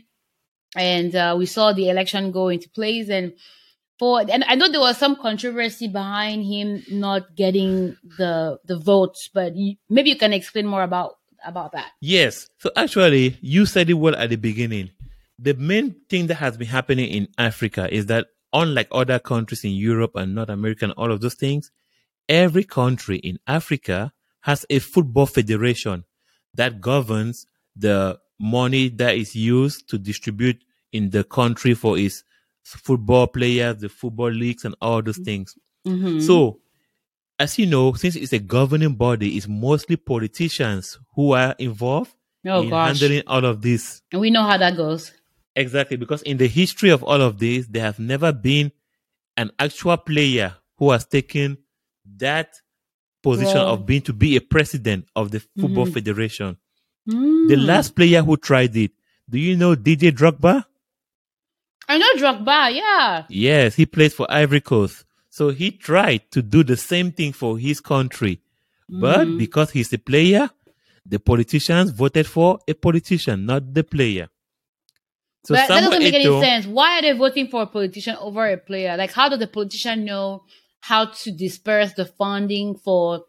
and 0.74 1.14
uh, 1.14 1.34
we 1.38 1.46
saw 1.46 1.72
the 1.72 1.90
election 1.90 2.32
go 2.32 2.48
into 2.48 2.70
place, 2.70 3.10
and 3.10 3.34
for 3.98 4.20
and 4.20 4.44
I 4.44 4.54
know 4.54 4.70
there 4.70 4.80
was 4.80 4.96
some 4.96 5.16
controversy 5.16 5.88
behind 5.88 6.44
him 6.46 6.82
not 6.90 7.34
getting 7.36 7.96
the 8.16 8.58
the 8.64 8.78
votes, 8.78 9.28
but 9.32 9.56
you, 9.56 9.76
maybe 9.90 10.10
you 10.10 10.16
can 10.16 10.32
explain 10.32 10.66
more 10.66 10.82
about 10.82 11.18
about 11.46 11.72
that. 11.72 11.90
Yes. 12.00 12.48
So 12.58 12.70
actually, 12.76 13.36
you 13.42 13.66
said 13.66 13.90
it 13.90 13.94
well 13.94 14.16
at 14.16 14.30
the 14.30 14.36
beginning. 14.36 14.90
The 15.38 15.54
main 15.54 15.94
thing 16.08 16.28
that 16.28 16.36
has 16.36 16.56
been 16.56 16.66
happening 16.66 17.10
in 17.10 17.28
Africa 17.38 17.92
is 17.94 18.06
that 18.06 18.26
unlike 18.52 18.88
other 18.90 19.18
countries 19.18 19.64
in 19.64 19.72
Europe 19.72 20.12
and 20.14 20.34
North 20.34 20.48
America 20.48 20.84
and 20.84 20.94
all 20.94 21.12
of 21.12 21.20
those 21.20 21.34
things, 21.34 21.70
every 22.28 22.64
country 22.64 23.18
in 23.18 23.38
Africa 23.46 24.12
has 24.40 24.64
a 24.70 24.78
football 24.78 25.26
federation 25.26 26.04
that 26.54 26.80
governs 26.80 27.46
the 27.76 28.18
money 28.38 28.88
that 28.88 29.16
is 29.16 29.34
used 29.34 29.88
to 29.90 29.98
distribute 29.98 30.62
in 30.92 31.10
the 31.10 31.24
country 31.24 31.74
for 31.74 31.98
its 31.98 32.24
football 32.62 33.26
players, 33.26 33.78
the 33.78 33.88
football 33.88 34.30
leagues, 34.30 34.64
and 34.64 34.74
all 34.80 35.02
those 35.02 35.18
things. 35.18 35.54
Mm-hmm. 35.86 36.20
So, 36.20 36.60
as 37.38 37.58
you 37.58 37.66
know, 37.66 37.92
since 37.94 38.16
it's 38.16 38.32
a 38.32 38.38
governing 38.38 38.94
body, 38.94 39.36
it's 39.36 39.48
mostly 39.48 39.96
politicians 39.96 40.98
who 41.14 41.32
are 41.32 41.54
involved 41.58 42.14
oh 42.46 42.62
in 42.62 42.70
gosh, 42.70 43.00
handling 43.00 43.22
all 43.26 43.44
of 43.44 43.62
this. 43.62 44.02
and 44.12 44.20
we 44.20 44.30
know 44.30 44.42
how 44.42 44.58
that 44.58 44.76
goes. 44.76 45.12
Exactly, 45.58 45.96
because 45.96 46.22
in 46.22 46.36
the 46.36 46.46
history 46.46 46.90
of 46.90 47.02
all 47.02 47.20
of 47.20 47.38
this, 47.38 47.66
there 47.66 47.82
have 47.82 47.98
never 47.98 48.32
been 48.32 48.70
an 49.36 49.50
actual 49.58 49.96
player 49.96 50.54
who 50.76 50.92
has 50.92 51.04
taken 51.04 51.58
that 52.16 52.48
position 53.22 53.60
of 53.60 53.84
being 53.84 54.02
to 54.02 54.12
be 54.12 54.36
a 54.36 54.40
president 54.40 55.06
of 55.16 55.32
the 55.32 55.40
football 55.58 55.86
Mhm. 55.86 55.92
federation. 55.94 56.56
The 57.06 57.56
Mm. 57.56 57.66
last 57.66 57.96
player 57.96 58.22
who 58.22 58.36
tried 58.36 58.76
it, 58.76 58.92
do 59.28 59.36
you 59.38 59.56
know 59.56 59.74
Didier 59.74 60.12
Drogba? 60.12 60.64
I 61.88 61.98
know 61.98 62.12
Drogba, 62.16 62.74
yeah. 62.74 63.24
Yes, 63.28 63.74
he 63.74 63.86
plays 63.86 64.14
for 64.14 64.30
Ivory 64.30 64.60
Coast. 64.60 65.04
So 65.28 65.50
he 65.50 65.72
tried 65.72 66.30
to 66.30 66.42
do 66.42 66.62
the 66.62 66.76
same 66.76 67.10
thing 67.10 67.32
for 67.32 67.58
his 67.58 67.80
country. 67.80 68.40
But 68.88 69.26
Mhm. 69.26 69.38
because 69.38 69.72
he's 69.72 69.92
a 69.92 69.98
player, 69.98 70.50
the 71.04 71.18
politicians 71.18 71.90
voted 71.90 72.26
for 72.26 72.60
a 72.68 72.74
politician, 72.74 73.44
not 73.44 73.74
the 73.74 73.82
player. 73.82 74.28
So 75.48 75.54
but 75.54 75.66
that 75.68 75.80
doesn't 75.80 75.98
make 76.02 76.12
any 76.12 76.26
Eto'o- 76.26 76.42
sense. 76.42 76.66
Why 76.66 76.98
are 76.98 77.02
they 77.02 77.12
voting 77.12 77.48
for 77.48 77.62
a 77.62 77.66
politician 77.66 78.16
over 78.20 78.46
a 78.46 78.58
player? 78.58 78.98
Like, 78.98 79.12
how 79.12 79.30
does 79.30 79.38
the 79.38 79.46
politician 79.46 80.04
know 80.04 80.44
how 80.80 81.06
to 81.06 81.30
disperse 81.30 81.94
the 81.94 82.04
funding 82.04 82.76
for 82.76 83.24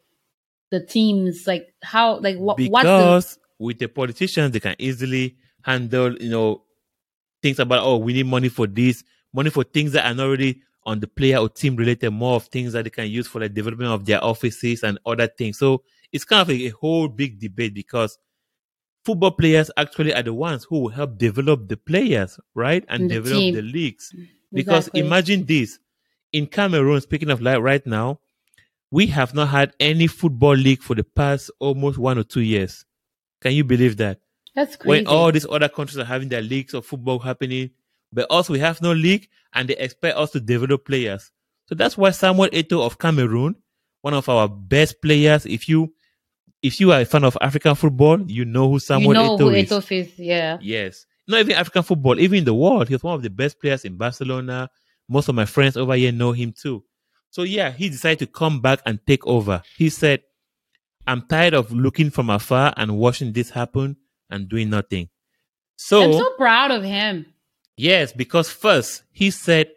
the 0.70 0.86
teams? 0.86 1.48
Like, 1.48 1.74
how? 1.82 2.20
Like, 2.20 2.36
what? 2.36 2.60
what's 2.60 2.84
the? 2.84 2.98
because 2.98 3.40
with 3.58 3.80
the 3.80 3.88
politicians 3.88 4.52
they 4.52 4.60
can 4.60 4.76
easily 4.80 5.38
handle 5.64 6.14
you 6.22 6.30
know 6.30 6.62
things 7.42 7.58
about 7.58 7.84
oh 7.84 7.96
we 7.96 8.12
need 8.12 8.26
money 8.26 8.50
for 8.50 8.68
this 8.68 9.02
money 9.34 9.50
for 9.50 9.64
things 9.64 9.94
that 9.94 10.06
are 10.06 10.14
not 10.14 10.26
really 10.26 10.62
on 10.86 11.00
the 11.00 11.08
player 11.08 11.38
or 11.38 11.48
team 11.48 11.78
related 11.78 12.12
more 12.12 12.36
of 12.36 12.46
things 12.48 12.74
that 12.74 12.84
they 12.84 12.90
can 12.90 13.08
use 13.08 13.28
for 13.28 13.40
the 13.40 13.48
development 13.48 13.92
of 13.92 14.06
their 14.06 14.22
offices 14.22 14.84
and 14.84 15.00
other 15.06 15.28
things 15.28 15.58
so 15.58 15.82
it's 16.12 16.26
kind 16.26 16.42
of 16.42 16.50
a, 16.50 16.68
a 16.68 16.70
whole 16.70 17.08
big 17.08 17.40
debate 17.40 17.74
because 17.74 18.18
football 19.06 19.32
players 19.32 19.72
actually 19.78 20.14
are 20.14 20.24
the 20.24 20.34
ones 20.34 20.66
who 20.66 20.80
will 20.80 20.90
help 20.90 21.18
develop 21.18 21.68
the 21.68 21.78
players 21.78 22.40
right 22.56 22.84
and 22.90 23.10
the 23.10 23.16
develop 23.16 23.40
team. 23.40 23.56
the 23.56 23.62
leagues 23.62 24.14
mm, 24.16 24.28
because 24.54 24.88
Exactly. 24.88 25.02
imagine 25.02 25.46
this 25.46 25.80
in 26.32 26.48
Cameroon, 26.48 27.02
speaking 27.02 27.30
of 27.30 27.42
like 27.42 27.60
right 27.60 27.86
now, 27.86 28.20
we 28.92 29.08
have 29.08 29.34
not 29.34 29.50
had 29.50 29.74
any 29.80 30.08
football 30.08 30.56
league 30.56 30.82
for 30.82 30.96
the 30.96 31.04
past 31.04 31.52
almost 31.60 31.98
one 31.98 32.18
or 32.18 32.24
two 32.24 32.42
years. 32.42 32.86
Can 33.42 33.54
you 33.54 33.64
believe 33.64 33.98
that? 33.98 34.20
That's 34.56 34.76
crazy. 34.76 34.90
When 34.90 35.08
all 35.08 35.32
these 35.32 35.46
other 35.50 35.70
countries 35.70 35.98
are 35.98 36.06
having 36.06 36.30
their 36.30 36.42
leagues 36.42 36.74
of 36.74 36.86
football 36.86 37.20
happening, 37.20 37.72
but 38.12 38.26
also 38.30 38.54
we 38.54 38.60
have 38.60 38.82
no 38.82 38.92
league 38.92 39.28
and 39.54 39.70
they 39.70 39.78
expect 39.78 40.18
us 40.18 40.32
to 40.32 40.40
develop 40.40 40.86
players. 40.86 41.32
So 41.68 41.76
that's 41.76 41.98
why 41.98 42.12
Samuel 42.12 42.50
Eto'o 42.50 42.86
of 42.86 42.98
Cameroon, 42.98 43.56
one 44.02 44.14
of 44.14 44.28
our 44.28 44.48
best 44.48 45.02
players, 45.02 45.46
if 45.46 45.70
you 45.70 45.94
if 46.62 46.80
you 46.80 46.92
are 46.92 47.02
a 47.02 47.06
fan 47.06 47.24
of 47.24 47.38
African 47.42 47.76
football, 47.76 48.20
you 48.30 48.46
know 48.46 48.70
who 48.70 48.80
Samuel 48.80 49.08
you 49.10 49.14
know 49.14 49.38
Eto'o 49.38 49.40
who 49.40 49.50
is. 49.50 49.70
Eto'o 49.70 49.92
is, 49.92 50.20
yeah. 50.20 50.58
Yes. 50.62 51.06
Not 51.28 51.42
even 51.42 51.56
African 51.56 51.84
football, 51.84 52.20
even 52.20 52.40
in 52.40 52.46
the 52.46 52.54
world. 52.54 52.88
He 52.88 52.96
was 52.96 53.04
one 53.04 53.14
of 53.16 53.22
the 53.22 53.30
best 53.30 53.60
players 53.62 53.86
in 53.86 53.96
Barcelona. 53.98 54.70
Most 55.08 55.30
of 55.30 55.36
my 55.36 55.46
friends 55.46 55.78
over 55.78 55.96
here 55.96 56.12
know 56.12 56.32
him 56.32 56.54
too. 56.60 56.84
So 57.30 57.44
yeah, 57.44 57.72
he 57.72 57.90
decided 57.90 58.20
to 58.20 58.28
come 58.28 58.60
back 58.62 58.80
and 58.86 59.00
take 59.06 59.26
over. 59.28 59.62
He 59.78 59.90
said, 59.90 60.22
I'm 61.08 61.26
tired 61.28 61.54
of 61.54 61.72
looking 61.72 62.10
from 62.10 62.30
afar 62.30 62.74
and 62.78 62.98
watching 62.98 63.32
this 63.32 63.50
happen 63.52 63.98
and 64.30 64.50
doing 64.50 64.70
nothing. 64.70 65.10
So, 65.76 66.04
I'm 66.04 66.14
so 66.14 66.30
proud 66.38 66.72
of 66.72 66.84
him. 66.84 67.26
yes, 67.78 68.12
because 68.12 68.50
first 68.50 69.04
he 69.12 69.32
said, 69.32 69.70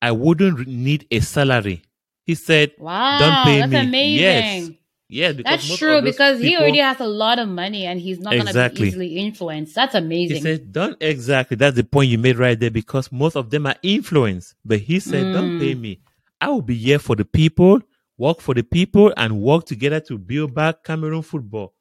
I 0.00 0.12
wouldn't 0.12 0.68
need 0.68 1.06
a 1.10 1.20
salary. 1.20 1.82
He 2.24 2.34
said, 2.36 2.72
Wow, 2.78 3.18
Don't 3.18 3.44
pay 3.44 3.60
that's 3.60 3.72
me. 3.72 3.78
amazing. 3.80 4.18
Yes. 4.22 4.70
Yeah, 5.08 5.32
because 5.32 5.66
That's 5.66 5.78
true 5.78 6.02
because 6.02 6.38
he 6.40 6.56
already 6.56 6.78
has 6.78 7.00
a 7.00 7.06
lot 7.06 7.38
of 7.38 7.48
money 7.48 7.86
and 7.86 7.98
he's 8.00 8.18
not 8.18 8.34
going 8.34 8.46
to 8.46 8.70
be 8.74 8.82
easily 8.88 9.16
influenced. 9.16 9.74
That's 9.74 9.94
amazing. 9.94 10.36
He 10.36 10.42
said, 10.42 10.72
don't 10.72 10.96
exactly. 11.00 11.56
That's 11.56 11.76
the 11.76 11.84
point 11.84 12.10
you 12.10 12.18
made 12.18 12.36
right 12.38 12.58
there 12.58 12.70
because 12.70 13.10
most 13.10 13.34
of 13.36 13.48
them 13.50 13.66
are 13.66 13.76
influenced. 13.82 14.54
But 14.64 14.80
he 14.80 15.00
said, 15.00 15.32
don't 15.32 15.52
Mm. 15.52 15.58
pay 15.58 15.74
me. 15.74 16.00
I 16.40 16.48
will 16.48 16.62
be 16.62 16.74
here 16.76 16.98
for 16.98 17.16
the 17.16 17.24
people, 17.24 17.80
work 18.18 18.40
for 18.40 18.54
the 18.54 18.62
people, 18.62 19.12
and 19.16 19.40
work 19.40 19.64
together 19.64 20.00
to 20.00 20.18
build 20.18 20.54
back 20.54 20.84
Cameroon 20.84 21.22
football. 21.22 21.72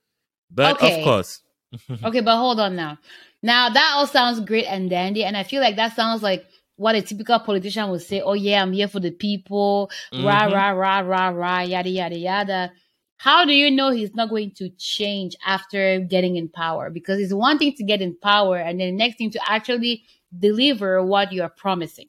But 0.49 0.77
Okay. 0.81 0.97
of 0.99 1.03
course, 1.03 1.41
okay, 2.05 2.21
but 2.21 2.37
hold 2.37 2.59
on 2.59 2.75
now. 2.75 2.97
Now 3.43 3.69
that 3.69 3.93
all 3.95 4.07
sounds 4.07 4.39
great 4.39 4.65
and 4.65 4.89
dandy, 4.89 5.23
and 5.25 5.35
I 5.35 5.43
feel 5.43 5.61
like 5.61 5.75
that 5.75 5.95
sounds 5.95 6.23
like 6.23 6.45
what 6.77 6.95
a 6.95 7.01
typical 7.01 7.39
politician 7.39 7.89
would 7.89 8.01
say. 8.01 8.21
Oh 8.21 8.33
yeah, 8.33 8.61
I'm 8.61 8.71
here 8.71 8.87
for 8.87 8.99
the 9.01 9.11
people. 9.11 9.91
Rah 10.13 10.47
Mhm. 10.47 10.53
rah 10.53 10.69
rah 10.69 10.99
rah 10.99 11.27
rah 11.29 11.61
yada 11.61 11.89
yada 11.89 12.17
yada. 12.17 12.71
How 13.17 13.45
do 13.45 13.51
you 13.53 13.71
know 13.71 13.89
he's 13.91 14.13
not 14.13 14.29
going 14.29 14.51
to 14.51 14.69
change 14.77 15.35
after 15.45 15.99
getting 16.01 16.35
in 16.35 16.49
power? 16.49 16.89
Because 16.89 17.19
it's 17.19 17.33
one 17.33 17.57
thing 17.57 17.73
to 17.73 17.83
get 17.83 18.01
in 18.01 18.15
power, 18.15 18.57
and 18.57 18.79
then 18.79 18.91
the 18.91 18.97
next 18.97 19.17
thing 19.17 19.31
to 19.31 19.39
actually 19.51 20.03
deliver 20.37 21.03
what 21.03 21.31
you 21.31 21.41
are 21.41 21.49
promising. 21.49 22.07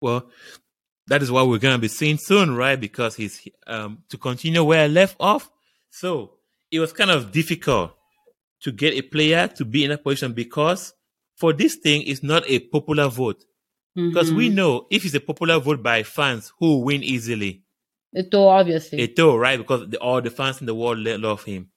well, 0.00 0.30
that 1.08 1.22
is 1.22 1.30
what 1.32 1.48
we're 1.48 1.58
gonna 1.58 1.78
be 1.78 1.88
seeing 1.88 2.18
soon, 2.18 2.54
right? 2.54 2.78
Because 2.78 3.16
he's 3.16 3.48
um 3.66 4.04
to 4.10 4.18
continue 4.18 4.62
where 4.62 4.84
I 4.84 4.86
left 4.86 5.16
off. 5.18 5.50
So 5.90 6.34
it 6.70 6.80
was 6.80 6.92
kind 6.92 7.10
of 7.10 7.32
difficult 7.32 7.92
to 8.60 8.70
get 8.72 8.94
a 8.94 9.02
player 9.02 9.48
to 9.48 9.64
be 9.64 9.84
in 9.84 9.90
a 9.90 9.98
position 9.98 10.32
because 10.34 10.92
for 11.36 11.52
this 11.52 11.76
thing, 11.76 12.02
it's 12.02 12.22
not 12.22 12.44
a 12.48 12.58
popular 12.60 13.08
vote. 13.08 13.44
Because 13.94 14.32
we 14.32 14.50
Mhm. 14.50 14.54
know 14.54 14.86
if 14.90 15.04
it's 15.04 15.14
a 15.14 15.20
popular 15.20 15.58
vote 15.58 15.82
by 15.82 16.02
fans, 16.02 16.52
who 16.58 16.80
win 16.80 17.02
easily? 17.02 17.62
Eto'o, 18.16 18.48
obviously. 18.48 18.98
Eto'o, 19.06 19.38
right? 19.38 19.58
Because 19.58 19.88
the, 19.88 19.98
all 19.98 20.20
the 20.22 20.30
fans 20.30 20.60
in 20.60 20.66
the 20.66 20.74
world 20.74 20.98
love 20.98 21.44
him. 21.44 21.68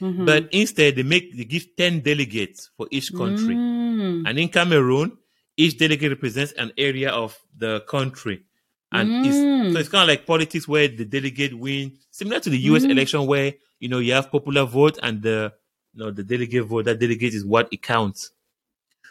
Mhm. 0.00 0.26
But 0.26 0.48
instead, 0.52 0.96
they 0.96 1.02
make 1.02 1.36
they 1.36 1.44
give 1.44 1.76
ten 1.76 2.00
delegates 2.00 2.70
for 2.76 2.88
each 2.90 3.12
country, 3.12 3.54
Mm. 3.54 4.28
and 4.28 4.38
in 4.38 4.48
Cameroon, 4.48 5.16
each 5.56 5.78
delegate 5.78 6.10
represents 6.10 6.52
an 6.52 6.72
area 6.76 7.10
of 7.10 7.38
the 7.56 7.80
country, 7.82 8.42
and 8.90 9.08
Mm. 9.08 9.26
it's, 9.26 9.72
so 9.74 9.78
it's 9.78 9.88
kind 9.88 10.02
of 10.02 10.08
like 10.08 10.26
politics 10.26 10.66
where 10.66 10.88
the 10.88 11.04
delegate 11.04 11.54
win, 11.54 11.92
similar 12.10 12.40
to 12.40 12.50
the 12.50 12.58
U.S. 12.70 12.84
Mm. 12.84 12.90
election 12.90 13.26
where 13.26 13.54
you 13.78 13.88
know 13.88 13.98
you 13.98 14.12
have 14.14 14.32
popular 14.32 14.64
vote 14.64 14.98
and 15.02 15.22
the 15.22 15.52
you 15.94 16.00
know 16.04 16.10
the 16.10 16.24
delegate 16.24 16.64
vote. 16.64 16.86
That 16.86 16.98
delegate 16.98 17.34
is 17.34 17.44
what 17.44 17.68
it 17.72 17.80
counts. 17.82 18.32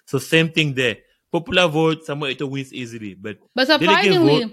So 0.05 0.17
same 0.19 0.49
thing 0.49 0.73
there. 0.73 0.97
Popular 1.31 1.67
vote, 1.67 2.05
Samuel 2.05 2.35
Eto'o 2.35 2.49
wins 2.49 2.73
easily, 2.73 3.13
but 3.13 3.37
But 3.55 3.67
Delegate 3.67 4.19
vote- 4.19 4.51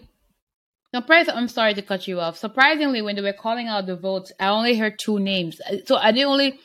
surprise, 0.95 1.29
I'm 1.29 1.49
sorry 1.49 1.75
to 1.75 1.83
cut 1.83 2.07
you 2.09 2.21
off. 2.21 2.37
Surprisingly, 2.37 3.03
when 3.03 3.17
they 3.17 3.23
were 3.23 3.33
calling 3.33 3.69
out 3.69 3.87
the 3.87 3.97
votes, 3.97 4.33
I 4.41 4.49
only 4.49 4.77
heard 4.77 4.99
two 4.99 5.19
names. 5.19 5.61
So 5.87 5.97
I 5.97 6.13
did 6.13 6.25
only 6.25 6.59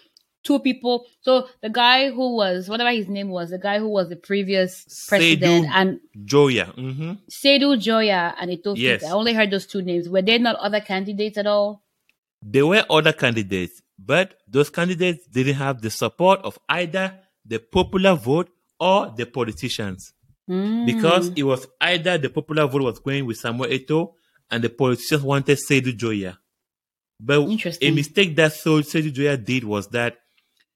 two 0.43 0.59
people. 0.59 1.05
So 1.21 1.47
the 1.61 1.69
guy 1.69 2.11
who 2.11 2.35
was 2.35 2.69
whatever 2.69 2.91
his 2.91 3.07
name 3.07 3.29
was, 3.29 3.49
the 3.49 3.57
guy 3.57 3.79
who 3.79 3.89
was 3.89 4.09
the 4.09 4.15
previous 4.15 4.85
president, 5.09 5.67
and 5.73 5.99
Njoya. 6.17 6.73
hmm 6.73 7.13
Seidou 7.29 7.75
Njoya 7.77 8.33
and 8.39 8.51
Eto'o 8.51 8.75
Yes. 8.77 9.03
I 9.03 9.11
only 9.11 9.33
heard 9.33 9.51
those 9.51 9.65
two 9.65 9.81
names. 9.81 10.07
Were 10.07 10.21
there 10.21 10.39
not 10.39 10.55
other 10.57 10.79
candidates 10.79 11.37
at 11.37 11.47
all? 11.47 11.83
There 12.41 12.67
were 12.67 12.85
other 12.89 13.11
candidates, 13.13 13.81
but 13.97 14.35
those 14.47 14.69
candidates 14.69 15.25
didn't 15.27 15.55
have 15.55 15.81
the 15.81 15.89
support 15.89 16.41
of 16.43 16.59
either 16.69 17.19
the 17.43 17.57
popular 17.59 18.13
vote 18.15 18.49
or 18.79 19.11
the 19.15 19.25
politicians. 19.25 20.13
Mm. 20.49 20.85
Because 20.85 21.31
it 21.35 21.43
was 21.43 21.65
either 21.81 22.17
the 22.17 22.29
popular 22.29 22.67
vote 22.67 22.83
was 22.83 22.99
going 22.99 23.25
with 23.25 23.37
Samuel 23.37 23.69
Eto'o 23.69 24.13
and 24.51 24.63
the 24.63 24.69
politicians 24.69 25.23
wanted 25.23 25.57
Seidou 25.57 25.97
Njoya. 25.97 26.37
But 27.19 27.47
a 27.81 27.91
mistake 27.91 28.35
that 28.35 28.53
so- 28.53 28.81
Seidou 28.81 29.11
Njoya 29.11 29.43
did 29.43 29.63
was 29.63 29.87
that 29.89 30.17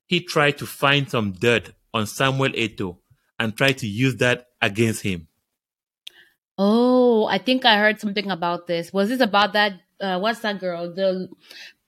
he 0.08 0.22
tried 0.22 0.58
to 0.58 0.66
find 0.66 1.10
some 1.10 1.34
dirt 1.34 1.72
on 1.94 2.08
Samuel 2.08 2.54
Eto'o 2.54 2.98
and 3.38 3.56
tried 3.56 3.78
to 3.80 3.88
use 3.88 4.16
that 4.18 4.48
against 4.62 5.04
him. 5.04 5.28
Oh, 6.58 7.26
I 7.26 7.38
think 7.38 7.64
I 7.66 7.78
heard 7.78 8.00
something 8.00 8.30
about 8.30 8.68
this. 8.68 8.92
Was 8.92 9.10
this 9.10 9.22
about 9.22 9.54
that? 9.54 9.74
Uh, 10.00 10.20
what's 10.20 10.40
that 10.40 10.60
girl? 10.60 10.94
The 10.94 11.30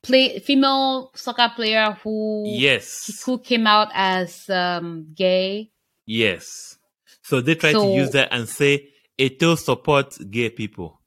play 0.02 0.40
female 0.40 1.12
soccer 1.16 1.52
player 1.56 1.98
who 2.04 2.44
Yes. 2.48 3.22
who 3.26 3.38
came 3.40 3.68
out 3.68 3.90
as 3.94 4.50
um, 4.50 5.08
gay. 5.16 5.72
Yes. 6.06 6.78
So 7.24 7.42
they 7.42 7.56
try 7.56 7.74
to 7.74 7.86
use 7.86 8.12
that 8.12 8.30
and 8.32 8.48
say 8.48 8.90
it 9.18 9.40
Eto'o 9.40 9.58
supports 9.58 10.18
gay 10.18 10.50
people. 10.50 11.00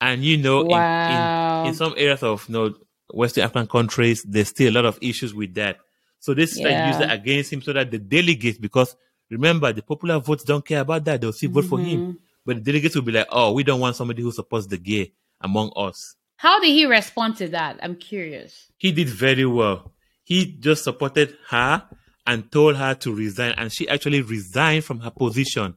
And 0.00 0.22
you 0.22 0.36
know, 0.36 0.60
in- 0.62 0.68
Wow. 0.70 1.62
in, 1.64 1.68
in, 1.68 1.74
some 1.74 1.94
areas 1.96 2.22
of 2.22 2.46
you 2.48 2.52
know, 2.52 2.74
Western 3.12 3.44
African 3.44 3.66
countries, 3.66 4.22
there's 4.28 4.48
still 4.48 4.70
a 4.70 4.74
lot 4.74 4.84
of 4.84 4.98
issues 5.00 5.32
with 5.34 5.54
that. 5.54 5.78
So 6.18 6.34
they 6.34 6.46
try 6.46 6.74
to 6.74 6.86
use 6.88 6.98
that 6.98 7.12
against 7.12 7.52
him 7.52 7.62
so 7.62 7.72
that 7.72 7.90
the 7.90 7.98
delegates, 7.98 8.58
because 8.58 8.94
remember, 9.30 9.72
the 9.72 9.82
popular 9.82 10.18
votes 10.18 10.44
don't 10.44 10.64
care 10.64 10.80
about 10.80 11.04
that. 11.04 11.20
They'll 11.20 11.32
still 11.32 11.50
vote 11.50 11.64
for 11.66 11.78
Mm-hmm. 11.78 11.88
him. 11.88 12.18
But 12.44 12.56
the 12.56 12.62
delegates 12.62 12.94
will 12.94 13.02
be 13.02 13.12
like, 13.12 13.26
oh, 13.30 13.52
we 13.52 13.64
don't 13.64 13.80
want 13.80 13.96
somebody 13.96 14.22
who 14.22 14.30
supports 14.32 14.66
the 14.66 14.76
gay 14.78 15.12
among 15.40 15.72
us. 15.76 16.14
How 16.36 16.60
did 16.60 16.68
he 16.70 16.84
respond 16.86 17.36
to 17.38 17.48
that? 17.48 17.78
I'm 17.82 17.96
curious. 17.96 18.70
He 18.76 18.92
did 18.92 19.08
very 19.08 19.46
well. 19.46 19.92
He 20.22 20.44
just 20.52 20.84
supported 20.84 21.36
her 21.48 21.82
and 22.26 22.50
told 22.50 22.76
her 22.76 22.94
to 22.94 23.14
resign, 23.14 23.54
and 23.56 23.72
she 23.72 23.88
actually 23.88 24.20
resigned 24.22 24.84
from 24.84 25.00
her 25.00 25.10
position. 25.10 25.74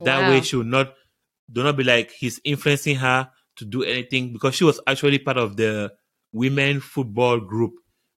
That 0.00 0.20
Wow. 0.20 0.30
way, 0.30 0.40
she 0.42 0.56
would 0.56 0.66
not 0.66 0.94
do 1.50 1.62
not 1.62 1.76
be 1.76 1.84
like 1.84 2.10
he's 2.10 2.40
influencing 2.44 2.96
her 2.96 3.30
to 3.56 3.64
do 3.64 3.82
anything 3.84 4.32
because 4.32 4.54
she 4.56 4.64
was 4.64 4.80
actually 4.86 5.18
part 5.20 5.36
of 5.38 5.56
the 5.56 5.92
women 6.32 6.80
football 6.80 7.38
group. 7.40 7.72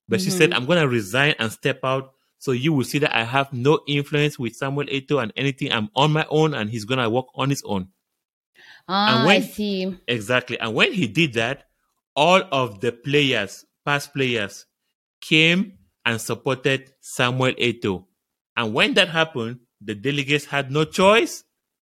But 0.08 0.20
she 0.20 0.28
Mm-hmm. 0.28 0.38
said, 0.38 0.52
"I'm 0.52 0.66
going 0.66 0.80
to 0.80 0.88
resign 0.88 1.34
and 1.38 1.50
step 1.52 1.80
out." 1.84 2.12
So 2.38 2.52
you 2.52 2.72
will 2.72 2.84
see 2.84 2.98
that 2.98 3.14
I 3.16 3.24
have 3.24 3.52
no 3.52 3.80
influence 3.86 4.38
with 4.38 4.56
Samuel 4.56 4.86
Eto'o 4.86 5.22
and 5.22 5.32
anything. 5.36 5.70
I'm 5.72 5.90
on 5.94 6.10
my 6.12 6.26
own, 6.28 6.54
and 6.54 6.68
he's 6.70 6.84
going 6.84 6.98
to 6.98 7.08
work 7.08 7.26
on 7.34 7.50
his 7.50 7.62
own. 7.64 7.88
Ah, 8.88 9.22
when- 9.24 9.42
I 9.42 9.46
see. 9.46 9.96
Exactly. 10.08 10.58
And 10.58 10.74
when 10.74 10.92
he 10.92 11.06
did 11.06 11.34
that, 11.34 11.64
all 12.16 12.42
of 12.50 12.80
the 12.80 12.92
players, 12.92 13.64
past 13.84 14.12
players, 14.12 14.66
came 15.20 15.78
and 16.10 16.20
supported 16.20 16.92
Samuel 17.00 17.52
Eto'o. 17.54 18.04
And 18.56 18.74
when 18.74 18.94
that 18.94 19.08
happened, 19.08 19.60
the 19.80 19.94
delegates 19.94 20.44
had 20.44 20.70
no 20.70 20.84
choice 20.84 21.44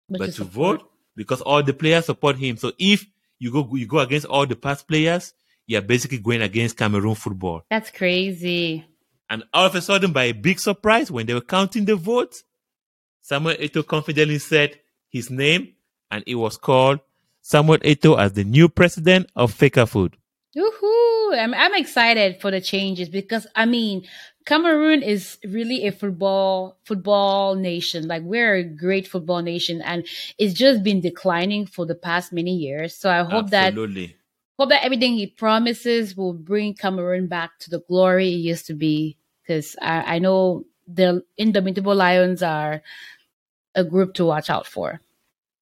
But 0.10 0.20
but 0.20 0.26
to 0.28 0.32
support. 0.32 0.80
vote 0.80 0.90
because 1.16 1.42
all 1.42 1.62
the 1.62 1.74
players 1.74 2.06
support 2.06 2.38
him. 2.38 2.56
So 2.58 2.72
if 2.80 3.06
you 3.38 3.52
go 3.52 3.68
you 3.76 3.86
go 3.86 4.00
against 4.00 4.26
all 4.28 4.46
the 4.48 4.56
past 4.56 4.88
players, 4.88 5.34
you're 5.68 5.82
basically 5.82 6.20
going 6.20 6.42
against 6.42 6.78
Cameroon 6.78 7.16
football. 7.16 7.64
That's 7.70 7.92
crazy. 7.92 8.86
And 9.30 9.44
all 9.54 9.66
of 9.66 9.76
a 9.76 9.82
sudden, 9.82 10.14
by 10.14 10.26
a 10.26 10.32
big 10.34 10.60
surprise, 10.60 11.12
when 11.12 11.26
they 11.26 11.34
were 11.34 11.42
counting 11.42 11.86
the 11.86 11.96
votes, 11.96 12.44
Samuel 13.22 13.56
Eto'o 13.56 13.86
confidently 13.86 14.40
said 14.40 14.80
his 15.10 15.30
name, 15.30 15.74
and 16.12 16.24
it 16.28 16.36
was 16.36 16.58
called 16.58 17.00
Samuel 17.42 17.80
Eto'o 17.80 18.20
as 18.20 18.34
the 18.34 18.44
new 18.44 18.70
president 18.70 19.30
of 19.36 19.54
FECAFOOT. 19.54 20.14
Woohoo! 20.56 21.40
I'm 21.40 21.54
I'm 21.54 21.74
excited 21.74 22.40
for 22.40 22.52
the 22.52 22.62
changes 22.62 23.10
because 23.10 23.48
I 23.56 23.66
mean, 23.66 24.06
Cameroon 24.46 25.02
is 25.02 25.40
really 25.44 25.88
a 25.88 25.92
football 25.92 26.78
football 26.84 27.56
nation. 27.56 28.08
Like 28.08 28.22
we're 28.22 28.56
a 28.56 28.64
great 28.64 29.08
football 29.08 29.42
nation, 29.42 29.82
and 29.82 30.06
it's 30.38 30.54
just 30.54 30.84
been 30.84 31.02
declining 31.02 31.66
for 31.66 31.88
the 31.88 31.96
past 31.96 32.32
many 32.32 32.56
years. 32.56 32.96
So 32.96 33.10
I 33.10 33.24
hope 33.24 33.50
that 33.50 33.74
hope 33.74 34.70
that 34.70 34.84
everything 34.84 35.14
he 35.14 35.26
promises 35.26 36.16
will 36.16 36.34
bring 36.34 36.76
Cameroon 36.76 37.28
back 37.28 37.58
to 37.62 37.72
the 37.72 37.80
glory 37.80 38.28
it 38.28 38.38
used 38.38 38.68
to 38.68 38.76
be. 38.76 39.18
Because 39.42 39.76
I, 39.82 40.16
I 40.16 40.20
know 40.20 40.66
the 40.88 41.24
Indomitable 41.36 41.96
Lions 41.96 42.44
are 42.44 42.84
a 43.74 43.84
group 43.84 44.14
to 44.16 44.26
watch 44.26 44.52
out 44.52 44.68
for. 44.68 45.02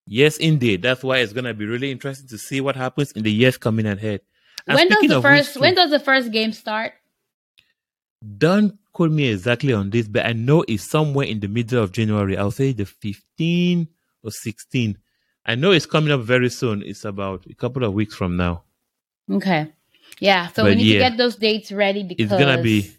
Yes, 0.06 0.36
indeed. 0.36 0.82
That's 0.82 1.02
why 1.02 1.20
it's 1.20 1.32
gonna 1.32 1.54
be 1.54 1.66
really 1.66 1.92
interesting 1.92 2.28
to 2.28 2.38
see 2.38 2.60
what 2.60 2.76
happens 2.76 3.14
in 3.14 3.24
the 3.24 3.32
years 3.32 3.58
coming 3.58 3.86
ahead. 3.86 4.20
And 4.68 4.76
when 4.76 4.90
does 4.90 5.08
the 5.08 5.22
first 5.22 5.58
when 5.58 5.76
does 5.76 5.92
the 5.92 6.00
first 6.00 6.32
game 6.32 6.52
start? 6.52 6.94
Don't 8.38 8.78
quote 8.94 9.12
me 9.12 9.30
exactly 9.30 9.74
on 9.74 9.90
this, 9.90 10.08
but 10.08 10.26
I 10.26 10.34
know 10.34 10.64
it's 10.68 10.84
somewhere 10.84 11.26
in 11.26 11.40
the 11.40 11.48
middle 11.48 11.84
of 11.84 11.92
January. 11.92 12.38
I'll 12.38 12.52
say 12.52 12.74
the 12.74 12.86
15 12.86 13.88
or 14.24 14.32
16. 14.32 14.98
I 15.46 15.56
know 15.56 15.72
it's 15.72 15.88
coming 15.88 16.12
up 16.12 16.22
very 16.22 16.50
soon. 16.50 16.84
It's 16.84 17.06
about 17.06 17.46
a 17.50 17.56
couple 17.56 17.84
of 17.84 17.94
weeks 17.94 18.14
from 18.14 18.38
now. 18.38 18.64
Okay. 19.30 19.72
Yeah, 20.20 20.48
so 20.48 20.66
we 20.66 20.76
need 20.76 20.86
yeah, 20.86 21.04
to 21.04 21.10
get 21.10 21.18
those 21.18 21.36
dates 21.36 21.72
ready 21.72 22.04
because 22.04 22.32
It's 22.32 22.40
gonna 22.40 22.62
be 22.62 22.92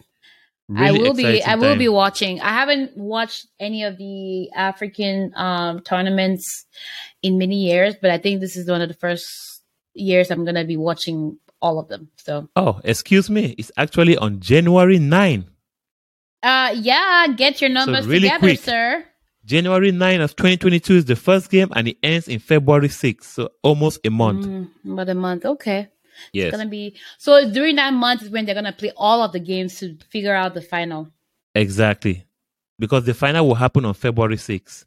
really 0.69 0.89
I 0.89 0.93
will 0.93 1.15
be 1.15 1.43
I 1.43 1.55
will 1.55 1.77
be 1.77 1.89
watching. 1.89 2.41
I 2.41 2.49
haven't 2.49 2.97
watched 2.97 3.47
any 3.61 3.85
of 3.85 3.97
the 3.97 4.51
African 4.53 5.33
um 5.37 5.81
tournaments 5.81 6.67
in 7.23 7.39
many 7.39 7.57
years, 7.57 7.95
but 8.01 8.11
I 8.11 8.19
think 8.19 8.41
this 8.41 8.57
is 8.57 8.69
one 8.69 8.83
of 8.83 8.89
the 8.89 8.95
first 8.95 9.63
years 9.95 10.31
I'm 10.31 10.45
gonna 10.45 10.65
be 10.65 10.77
watching 10.77 11.39
all 11.63 11.79
of 11.79 11.89
them. 11.89 12.09
So 12.17 12.49
Oh, 12.57 12.81
excuse 12.85 13.31
me. 13.31 13.55
It's 13.57 13.71
actually 13.77 14.17
on 14.19 14.41
January 14.41 14.99
9. 14.99 15.47
uh 16.43 16.75
yeah, 16.77 17.27
get 17.37 17.61
your 17.61 17.71
numbers 17.71 18.07
really 18.07 18.29
together, 18.29 18.39
quick. 18.41 18.61
sir. 18.61 19.05
January 19.45 19.91
9 19.93 20.21
of 20.21 20.37
2022 20.37 20.95
is 20.95 21.05
the 21.07 21.17
first 21.17 21.51
game 21.51 21.69
and 21.75 21.89
it 21.89 21.97
ends 22.03 22.29
in 22.29 22.39
February 22.39 22.89
6. 22.89 23.27
So 23.27 23.51
almost 23.63 24.01
a 24.05 24.11
month. 24.11 24.47
Mm, 24.47 24.69
about 24.93 25.09
a 25.09 25.15
month. 25.15 25.45
Okay. 25.45 25.89
yes. 26.33 26.49
It's 26.49 26.57
gonna 26.57 26.69
be 26.69 26.95
so 27.19 27.51
during 27.51 27.77
that 27.77 27.93
month 27.93 28.23
is 28.23 28.31
when 28.31 28.45
they're 28.45 28.55
gonna 28.55 28.73
play 28.73 28.93
all 28.97 29.23
of 29.23 29.33
the 29.33 29.41
games 29.41 29.79
to 29.81 29.97
figure 30.11 30.35
out 30.35 30.55
the 30.55 30.63
final. 30.63 31.09
Exactly. 31.55 32.25
Because 32.79 33.05
the 33.05 33.15
final 33.15 33.47
will 33.47 33.55
happen 33.55 33.85
on 33.85 33.95
February 33.95 34.37
6th. 34.37 34.85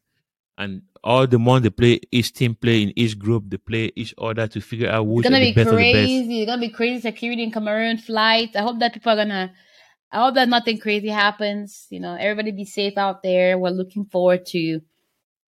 And 0.58 0.84
all 1.04 1.28
the 1.28 1.38
month 1.38 1.64
they 1.64 1.70
play, 1.70 2.00
each 2.12 2.34
team 2.34 2.56
play 2.56 2.84
in 2.84 2.94
each 2.98 3.20
group, 3.20 3.44
they 3.48 3.58
play 3.58 3.92
each 3.96 4.14
other 4.18 4.48
to 4.48 4.62
figure 4.62 4.90
out 4.90 5.06
who's 5.06 5.24
gonna 5.24 5.40
be 5.40 5.54
best 5.54 5.70
of 5.70 5.78
the 5.78 5.92
best. 5.92 6.06
crazy. 6.06 6.42
It's 6.42 6.50
gonna 6.50 6.62
be 6.62 6.70
crazy 6.70 7.02
security 7.02 7.44
in 7.44 7.52
Cameroon 7.52 7.98
flights. 7.98 8.56
I 8.56 8.62
hope 8.62 8.80
that 8.80 8.94
people 8.94 9.12
are 9.12 9.18
gonna. 9.18 9.54
I 10.12 10.24
hope 10.24 10.36
that 10.36 10.48
nothing 10.48 10.78
crazy 10.80 11.10
happens. 11.10 11.88
You 11.90 12.00
know, 12.00 12.16
everybody 12.16 12.52
be 12.52 12.66
safe 12.66 12.98
out 12.98 13.22
there. 13.22 13.58
We're 13.58 13.70
looking 13.70 14.06
forward 14.06 14.46
to 14.48 14.82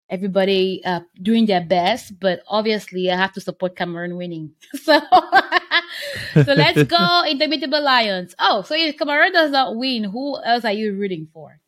everybody 0.08 0.82
uh, 0.84 1.00
doing 1.20 1.46
their 1.46 1.64
best, 1.64 2.18
but 2.18 2.42
obviously, 2.48 3.10
I 3.10 3.16
have 3.16 3.32
to 3.34 3.40
support 3.40 3.76
Cameroon 3.76 4.16
winning. 4.16 4.52
So, 4.74 5.00
so 6.34 6.52
let's 6.54 6.82
go, 6.84 7.22
Indomitable 7.28 7.82
Lions. 7.82 8.34
Oh, 8.38 8.62
so 8.62 8.74
if 8.74 8.96
Cameroon 8.96 9.32
does 9.32 9.50
not 9.50 9.76
win, 9.76 10.04
who 10.04 10.42
else 10.42 10.64
are 10.64 10.72
you 10.72 10.94
rooting 10.94 11.28
for? 11.32 11.60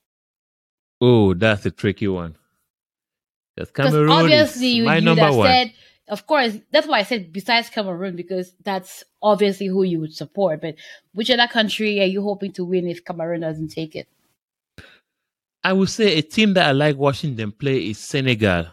Oh, 1.00 1.34
that's 1.34 1.66
a 1.66 1.70
tricky 1.70 2.08
one. 2.08 2.36
Because 3.56 3.70
Cameroon 3.92 4.10
obviously, 4.10 4.68
is 4.68 4.74
you, 4.76 4.84
my 4.84 4.96
you'd 4.96 5.04
number 5.04 5.32
one. 5.32 5.46
said, 5.46 5.72
of 6.08 6.26
course, 6.26 6.56
that's 6.70 6.86
why 6.86 7.00
I 7.00 7.02
said 7.02 7.32
besides 7.32 7.70
Cameroon, 7.70 8.14
because 8.14 8.52
that's 8.62 9.02
obviously 9.22 9.66
who 9.66 9.82
you 9.82 10.00
would 10.00 10.14
support. 10.14 10.60
But 10.60 10.76
which 11.14 11.30
other 11.30 11.48
country 11.48 12.00
are 12.00 12.04
you 12.06 12.22
hoping 12.22 12.52
to 12.52 12.64
win 12.64 12.86
if 12.86 13.04
Cameroon 13.04 13.40
doesn't 13.40 13.68
take 13.68 13.96
it? 13.96 14.06
I 15.64 15.72
would 15.72 15.88
say 15.88 16.16
a 16.16 16.22
team 16.22 16.54
that 16.54 16.68
I 16.68 16.72
like 16.72 16.96
watching 16.96 17.34
them 17.34 17.50
play 17.50 17.78
is 17.90 17.98
Senegal. 17.98 18.66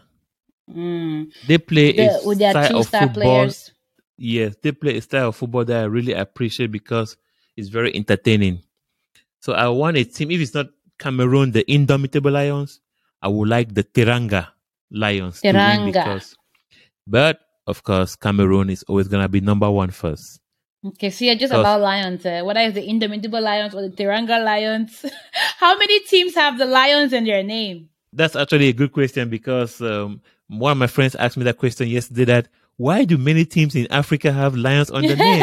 Mm. 0.70 1.32
They 1.46 1.58
play 1.58 1.92
The- 1.92 2.20
a 2.22 2.26
with 2.26 2.38
their 2.38 2.52
style 2.52 2.68
two 2.68 2.76
of 2.78 2.86
star 2.86 3.00
football. 3.02 3.22
players. 3.22 3.70
Yes, 4.16 4.54
they 4.62 4.70
play 4.72 4.96
a 4.96 5.00
style 5.02 5.28
of 5.30 5.36
football 5.36 5.64
that 5.64 5.80
I 5.82 5.84
really 5.84 6.12
appreciate 6.12 6.70
because 6.70 7.16
it's 7.56 7.68
very 7.68 7.94
entertaining. 7.96 8.62
So 9.40 9.54
I 9.54 9.68
want 9.68 9.96
a 9.96 10.04
team. 10.04 10.30
If 10.30 10.40
it's 10.40 10.54
not 10.54 10.66
Cameroon, 10.98 11.50
the 11.50 11.68
Indomitable 11.70 12.30
Lions, 12.30 12.80
I 13.20 13.28
would 13.28 13.48
like 13.48 13.74
the 13.74 13.82
Teranga 13.82 14.48
Lions 14.94 15.40
to 15.40 15.48
win 15.48 15.56
Teranga. 15.56 15.86
because. 15.86 16.36
But 17.06 17.40
of 17.66 17.82
course, 17.82 18.16
Cameroon 18.16 18.70
is 18.70 18.82
always 18.84 19.08
gonna 19.08 19.28
be 19.28 19.40
number 19.40 19.70
one 19.70 19.90
first. 19.90 20.40
Okay, 20.86 21.10
so 21.10 21.24
you're 21.24 21.34
just 21.34 21.52
about 21.52 21.80
Lions. 21.80 22.24
Uh, 22.26 22.42
whether 22.44 22.60
it's 22.60 22.74
the 22.74 22.86
Indomitable 22.86 23.40
Lions 23.40 23.74
or 23.74 23.82
the 23.82 23.88
Teranga 23.88 24.42
Lions. 24.44 25.04
How 25.58 25.78
many 25.78 26.00
teams 26.00 26.34
have 26.34 26.58
the 26.58 26.66
Lions 26.66 27.12
in 27.12 27.24
their 27.24 27.42
name? 27.42 27.88
That's 28.12 28.36
actually 28.36 28.68
a 28.68 28.72
good 28.72 28.92
question 28.92 29.30
because 29.30 29.80
um, 29.80 30.20
one 30.48 30.72
of 30.72 30.78
my 30.78 30.86
friends 30.86 31.14
asked 31.14 31.36
me 31.36 31.44
that 31.44 31.58
question 31.58 31.88
yesterday. 31.88 32.24
That 32.26 32.48
why 32.76 33.04
do 33.04 33.16
many 33.16 33.44
teams 33.44 33.74
in 33.74 33.86
Africa 33.90 34.32
have 34.32 34.54
lions 34.56 34.90
on 34.90 35.02
the 35.02 35.16
name? 35.16 35.42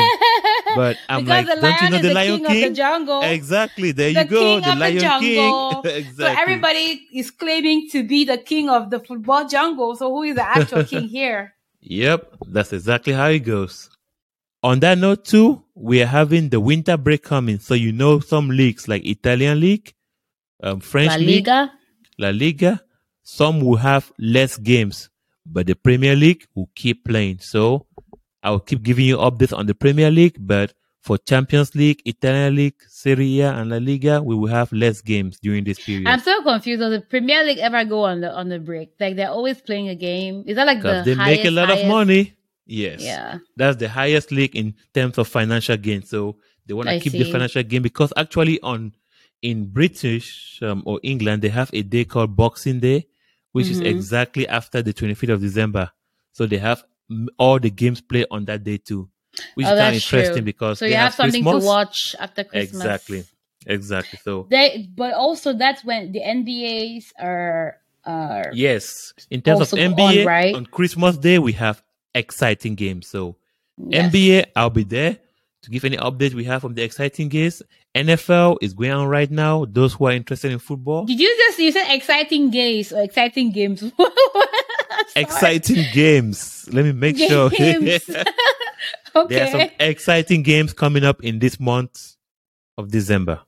But 0.75 0.97
I'm 1.10 1.25
because 1.25 1.45
like, 1.47 1.55
the 1.55 1.62
don't 1.62 1.81
you 1.81 1.89
lion 1.89 1.91
know 1.91 1.97
is 1.97 2.01
the 2.01 2.07
the 2.10 2.13
Lion 2.13 2.38
king, 2.39 2.45
King? 2.47 2.63
of 2.63 2.69
the 2.69 2.75
jungle. 2.75 3.21
Exactly. 3.23 3.91
There 3.91 4.13
the 4.13 4.21
you 4.21 4.25
go. 4.27 4.39
king 4.39 4.62
The 4.62 4.71
of 4.71 4.77
Lion 4.77 4.95
the. 4.95 5.19
King. 5.19 5.81
exactly. 5.86 6.13
So 6.13 6.41
everybody 6.41 7.07
is 7.13 7.31
claiming 7.31 7.89
to 7.91 8.03
be 8.03 8.25
the 8.25 8.38
king 8.38 8.69
of 8.69 8.89
the 8.89 8.99
football 8.99 9.47
jungle. 9.47 9.95
So 9.95 10.10
who 10.10 10.23
is 10.23 10.36
the 10.36 10.43
actual 10.43 10.84
king 10.91 11.07
here? 11.07 11.53
Yep, 11.81 12.38
that's 12.47 12.73
exactly 12.73 13.13
how 13.13 13.29
it 13.29 13.39
goes. 13.39 13.89
On 14.63 14.79
that 14.81 14.97
note, 14.99 15.25
too, 15.25 15.63
we 15.73 16.01
are 16.03 16.07
having 16.07 16.49
the 16.49 16.60
winter 16.60 16.95
break 16.97 17.23
coming. 17.23 17.57
So 17.60 17.73
you 17.73 17.91
know 17.91 18.19
some 18.19 18.49
leagues 18.49 18.88
like 18.88 19.03
Italian 19.05 19.60
league, 19.60 19.93
um, 20.62 20.79
French 20.79 21.10
La 21.10 21.15
league, 21.17 21.47
La 22.19 22.29
Liga. 22.29 22.81
Some 23.23 23.62
will 23.62 23.77
have 23.77 24.12
less 24.19 24.57
games, 24.57 25.10
but 25.45 25.65
the 25.65 25.75
Premier 25.75 26.15
League 26.15 26.45
will 26.53 26.69
keep 26.75 27.05
playing. 27.05 27.39
So 27.39 27.88
I'll 28.43 28.60
keep 28.60 28.82
giving 28.84 29.06
you 29.06 29.17
updates 29.17 29.56
on 29.58 29.65
the 29.67 29.75
Premier 29.75 30.10
League, 30.12 30.38
but 30.39 30.73
for 31.01 31.17
Champions 31.17 31.73
League, 31.75 32.01
Italian 32.06 32.56
League, 32.56 32.75
Serie 32.88 33.39
A, 33.41 33.54
and 33.54 33.69
La 33.71 33.77
Liga, 33.77 34.21
we 34.21 34.36
will 34.36 34.47
have 34.47 34.71
less 34.71 35.01
games 35.01 35.39
during 35.39 35.63
this 35.63 35.80
period. 35.80 36.08
I'm 36.08 36.19
so 36.19 36.43
confused. 36.43 36.80
Does 36.80 36.91
the 36.91 37.01
Premier 37.01 37.43
League 37.43 37.58
ever 37.58 37.84
go 37.86 38.04
on 38.04 38.21
the 38.21 38.32
on 38.32 38.49
the 38.49 38.60
break? 38.60 38.91
Like 38.99 39.15
they're 39.15 39.30
always 39.32 39.60
playing 39.62 39.89
a 39.89 39.95
game. 39.95 40.43
Is 40.45 40.56
that 40.58 40.67
like 40.67 40.82
the 40.82 41.01
they 41.06 41.13
highest, 41.15 41.43
make 41.43 41.45
a 41.45 41.51
lot 41.51 41.69
highest? 41.69 41.84
of 41.84 41.89
money. 41.89 42.34
Yes. 42.67 43.01
Yeah. 43.01 43.39
That's 43.58 43.77
the 43.77 43.89
highest 43.89 44.32
league 44.32 44.56
in 44.56 44.75
terms 44.93 45.17
of 45.17 45.27
financial 45.27 45.75
gain. 45.77 46.04
So 46.04 46.38
they 46.67 46.73
want 46.75 46.88
to 46.89 46.99
keep 46.99 47.13
the 47.13 47.23
financial 47.32 47.63
gain 47.63 47.82
because 47.82 48.13
actually 48.15 48.60
on 48.62 48.93
in 49.41 49.65
British 49.65 50.60
um, 50.62 50.84
or 50.86 50.99
England 51.01 51.41
they 51.41 51.49
have 51.49 51.71
a 51.73 51.82
day 51.82 52.06
called 52.06 52.36
Boxing 52.36 52.80
Day, 52.80 53.08
which 53.54 53.67
is 53.67 53.82
Mhm. 53.82 53.88
exactly 53.88 54.47
after 54.47 54.84
the 54.84 54.93
25th 54.93 55.30
of 55.34 55.41
December. 55.41 55.89
So 56.32 56.45
they 56.45 56.60
have 56.60 56.84
all 57.38 57.60
the 57.60 57.69
games 57.69 58.02
played 58.02 58.28
on 58.32 58.45
that 58.45 58.63
day 58.63 58.78
too, 58.78 59.10
which 59.56 59.67
Oh, 59.67 59.74
is 59.74 59.80
kind 59.80 59.89
of 59.89 59.93
interesting 59.95 60.34
true. 60.34 60.41
because 60.43 60.80
So 60.80 60.86
you 60.86 60.95
have 60.95 61.13
something 61.13 61.43
Christmas. 61.43 61.63
to 61.63 61.67
watch 61.67 62.15
after 62.19 62.43
Christmas. 62.43 62.82
Exactly. 62.82 63.24
Exactly. 63.67 64.19
So 64.24 64.47
They, 64.50 64.89
but 64.95 65.13
also 65.13 65.54
that's 65.54 65.84
when 65.86 66.12
the 66.12 66.19
NBAs 66.21 67.06
are 67.19 67.78
are 68.04 68.50
yes, 68.54 69.13
in 69.30 69.41
terms 69.43 69.58
of 69.62 69.74
Also 69.74 69.78
on, 69.78 69.93
NBA 69.93 70.26
right? 70.26 70.56
on 70.56 70.65
Christmas 70.65 71.17
Day 71.17 71.38
we 71.38 71.52
have 71.54 71.84
exciting 72.15 72.74
games. 72.76 73.08
So 73.08 73.36
yes. 73.78 74.12
NBA, 74.12 74.45
I'll 74.56 74.71
be 74.71 74.84
there 74.84 75.17
to 75.62 75.69
give 75.69 75.86
any 75.86 75.97
update 75.97 76.34
we 76.34 76.43
have 76.45 76.62
from 76.63 76.74
the 76.74 76.82
exciting 76.82 77.30
games. 77.30 77.62
NFL 77.93 78.58
is 78.62 78.74
going 78.74 78.89
on 78.91 79.08
right 79.08 79.30
now. 79.30 79.65
Those 79.69 79.93
who 79.93 80.06
are 80.06 80.13
interested 80.13 80.52
in 80.52 80.58
football, 80.58 81.06
Did 81.06 81.19
you 81.19 81.30
just 81.38 81.60
you 81.60 81.71
said 81.71 81.93
exciting 81.93 82.50
games 82.50 82.91
or 82.91 83.02
exciting 83.04 83.52
games? 83.52 83.84
Exciting 85.15 85.86
games. 85.93 86.67
Let 86.71 86.86
me 86.86 86.91
make 86.91 87.17
sure. 87.17 87.49
Games. 87.58 88.06
there 88.06 89.43
are 89.43 89.51
some 89.51 89.69
exciting 89.80 90.43
games 90.43 90.73
coming 90.73 91.04
up 91.04 91.23
in 91.23 91.39
this 91.39 91.60
month 91.60 92.15
of 92.77 92.89
December. 92.89 93.41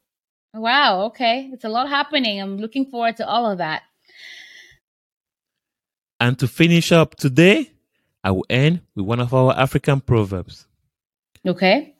Wow. 0.53 1.05
Okay. 1.05 1.49
It's 1.53 1.65
a 1.65 1.69
lot 1.69 1.89
happening. 1.89 2.41
I'm 2.41 2.57
looking 2.57 2.85
forward 2.85 3.17
to 3.17 3.27
all 3.27 3.49
of 3.49 3.57
that. 3.57 3.83
And 6.19 6.37
to 6.39 6.47
finish 6.47 6.91
up 6.91 7.15
today, 7.15 7.71
I 8.23 8.31
will 8.31 8.45
end 8.49 8.81
with 8.95 9.05
one 9.05 9.19
of 9.19 9.33
our 9.33 9.53
African 9.57 9.99
proverbs. 9.99 10.67
Okay. 11.45 11.95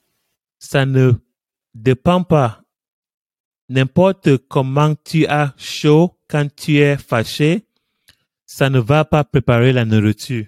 Ça 0.60 0.86
ne 0.86 1.14
dépend 1.76 2.24
pas. 2.24 2.64
N'importe 3.70 4.38
comment 4.50 4.96
tu 5.04 5.26
as 5.26 5.54
chaud 5.58 6.16
quand 6.30 6.48
tu 6.56 6.78
es 6.78 6.96
fâché, 6.96 7.66
ça 8.56 8.70
ne 8.70 8.80
va 8.80 9.04
pas 9.04 9.24
préparer 9.24 9.74
la 9.74 9.84
nourriture. 9.84 10.46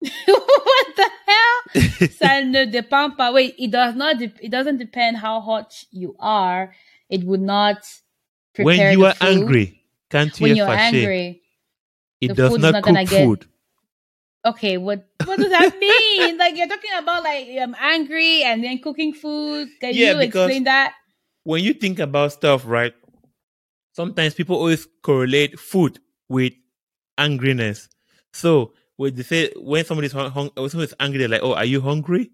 what 0.02 0.88
the 0.96 1.08
hell? 1.26 2.08
Ça 2.18 2.42
ne 2.42 2.64
dépend 2.64 3.10
pas. 3.10 3.32
Wait, 3.32 3.54
it 3.58 3.70
does 3.70 3.94
not. 3.94 4.18
De- 4.18 4.32
it 4.42 4.50
doesn't 4.50 4.78
depend 4.78 5.18
how 5.18 5.40
hot 5.40 5.84
you 5.92 6.16
are. 6.18 6.72
It 7.08 7.22
would 7.24 7.42
not 7.42 7.76
prepare 8.54 8.64
when 8.64 8.92
you 8.92 9.00
the 9.00 9.06
are 9.08 9.14
food. 9.14 9.28
angry, 9.28 9.82
quand 10.10 10.32
tu 10.32 10.42
when 10.44 10.52
es 10.52 10.56
you're 10.58 10.66
fâché, 10.66 10.96
angry. 11.04 11.42
it 12.20 12.28
the 12.28 12.34
does 12.34 12.50
food's 12.50 12.62
not 12.62 12.72
not 12.72 12.82
cook 12.82 12.94
gonna 12.94 13.04
get- 13.04 13.24
food. 13.24 13.46
Okay, 14.44 14.78
what 14.78 15.04
what 15.26 15.38
does 15.38 15.50
that 15.50 15.78
mean? 15.78 16.38
like 16.38 16.56
you're 16.56 16.66
talking 16.66 16.90
about 16.98 17.22
like 17.22 17.46
I'm 17.60 17.76
angry 17.78 18.42
and 18.42 18.64
then 18.64 18.78
cooking 18.80 19.12
food. 19.12 19.68
Can 19.80 19.92
Yeah, 19.94 20.12
you 20.12 20.18
because- 20.26 20.46
explain 20.48 20.64
that? 20.64 20.94
When 21.44 21.62
you 21.62 21.72
think 21.74 21.98
about 22.00 22.32
stuff, 22.32 22.64
right? 22.66 22.94
Sometimes 23.92 24.34
people 24.34 24.56
always 24.56 24.86
correlate 25.02 25.58
food 25.58 25.98
with 26.28 26.52
angriness. 27.26 27.88
So 28.32 28.72
when 28.96 29.14
they 29.14 29.22
say 29.22 29.52
when 29.56 29.84
somebody's 29.84 30.12
hung, 30.12 30.50
when 30.56 30.70
somebody's 30.70 30.94
angry, 30.98 31.18
they're 31.18 31.28
like, 31.28 31.42
"Oh, 31.42 31.54
are 31.54 31.64
you 31.64 31.80
hungry?" 31.80 32.30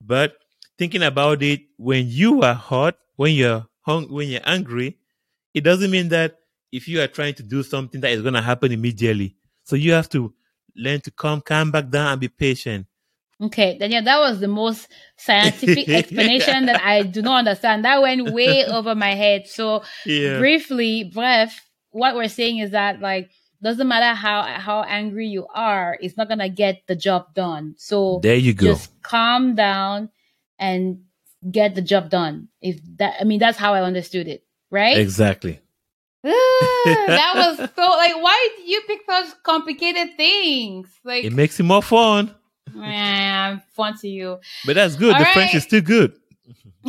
But 0.00 0.36
thinking 0.78 1.02
about 1.02 1.42
it, 1.42 1.60
when 1.76 2.08
you 2.08 2.42
are 2.42 2.54
hot, 2.54 2.96
when 3.16 3.34
you're 3.34 3.66
hung, 3.82 4.10
when 4.12 4.28
you're 4.28 4.40
angry, 4.44 4.98
it 5.54 5.62
doesn't 5.62 5.90
mean 5.90 6.08
that 6.08 6.36
if 6.72 6.88
you 6.88 7.00
are 7.02 7.06
trying 7.08 7.34
to 7.34 7.42
do 7.42 7.62
something 7.62 8.00
that 8.00 8.12
is 8.12 8.22
going 8.22 8.34
to 8.34 8.40
happen 8.40 8.72
immediately. 8.72 9.36
So 9.64 9.76
you 9.76 9.92
have 9.92 10.08
to 10.10 10.32
learn 10.76 11.00
to 11.02 11.10
calm, 11.10 11.40
calm 11.40 11.70
back 11.70 11.90
down, 11.90 12.12
and 12.12 12.20
be 12.20 12.28
patient. 12.28 12.86
Okay, 13.42 13.78
then 13.78 13.90
yeah, 13.90 14.02
that 14.02 14.18
was 14.18 14.40
the 14.40 14.48
most 14.48 14.88
scientific 15.16 15.88
explanation 16.00 16.66
that 16.66 16.82
I 16.84 17.02
do 17.04 17.22
not 17.22 17.38
understand. 17.40 17.84
That 17.84 18.02
went 18.02 18.26
way 18.26 18.66
over 18.66 18.94
my 18.94 19.14
head. 19.14 19.46
So 19.48 19.82
Yeah. 20.04 20.38
briefly, 20.38 21.04
bref, 21.04 21.58
what 21.90 22.14
we're 22.14 22.28
saying 22.28 22.58
is 22.58 22.70
that 22.72 23.00
like 23.00 23.30
doesn't 23.62 23.86
matter 23.88 24.14
how 24.14 24.42
how 24.42 24.82
angry 24.82 25.26
you 25.28 25.46
are, 25.54 25.98
it's 26.00 26.16
not 26.16 26.28
gonna 26.28 26.48
get 26.48 26.82
the 26.86 26.96
job 26.96 27.34
done. 27.34 27.74
So 27.78 28.20
There 28.22 28.36
you 28.36 28.54
go. 28.54 28.66
just 28.66 28.90
calm 29.02 29.54
down 29.54 30.08
and 30.58 31.00
get 31.50 31.74
the 31.74 31.82
job 31.82 32.10
done. 32.10 32.48
If 32.60 32.80
that, 32.98 33.16
I 33.20 33.24
mean, 33.24 33.38
that's 33.38 33.58
how 33.58 33.74
I 33.74 33.82
understood 33.82 34.28
it, 34.28 34.44
right? 34.70 34.96
Exactly. 34.98 35.60
That 36.84 37.32
was 37.34 37.56
so 37.76 37.82
like, 37.96 38.16
why 38.22 38.48
do 38.56 38.62
you 38.62 38.80
pick 38.86 39.00
such 39.06 39.42
complicated 39.42 40.16
things? 40.16 40.88
Like, 41.04 41.24
It 41.24 41.32
makes 41.32 41.58
it 41.60 41.64
more 41.64 41.82
fun. 41.82 42.34
man, 42.74 43.62
fun 43.74 43.96
to 43.98 44.08
you. 44.08 44.38
But 44.66 44.74
that's 44.76 44.96
good. 44.96 45.12
All 45.14 45.18
the 45.18 45.26
French 45.26 45.54
is 45.54 45.64
still 45.64 45.80
good. 45.82 46.12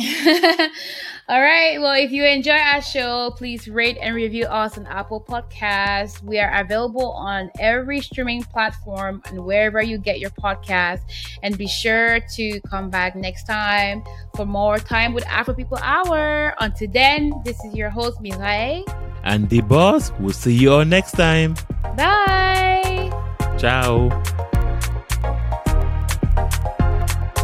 All 1.28 1.40
right. 1.40 1.78
Well, 1.78 1.92
if 1.92 2.10
you 2.12 2.24
enjoy 2.24 2.56
our 2.56 2.80
show, 2.80 3.30
please 3.36 3.68
rate 3.68 3.98
and 4.00 4.14
review 4.14 4.46
us 4.46 4.78
on 4.78 4.86
Apple 4.86 5.20
Podcasts. 5.20 6.22
We 6.22 6.38
are 6.38 6.60
available 6.60 7.12
on 7.12 7.50
every 7.60 8.00
streaming 8.00 8.42
platform 8.42 9.22
and 9.26 9.44
wherever 9.44 9.82
you 9.82 9.98
get 9.98 10.18
your 10.18 10.30
podcast. 10.30 11.00
And 11.42 11.58
be 11.58 11.66
sure 11.66 12.20
to 12.36 12.60
come 12.62 12.88
back 12.88 13.14
next 13.14 13.44
time 13.44 14.02
for 14.34 14.46
more 14.46 14.78
time 14.78 15.12
with 15.12 15.26
Afro 15.26 15.52
People 15.54 15.78
Hour. 15.82 16.54
Until 16.60 16.90
then, 16.90 17.34
this 17.44 17.62
is 17.64 17.74
your 17.74 17.90
host, 17.90 18.20
Mireille. 18.22 18.84
And 19.24 19.48
the 19.50 19.60
boss, 19.60 20.10
we'll 20.18 20.32
see 20.32 20.54
you 20.54 20.72
all 20.72 20.84
next 20.86 21.12
time. 21.12 21.54
Bye. 21.96 23.10
Ciao. 23.58 24.08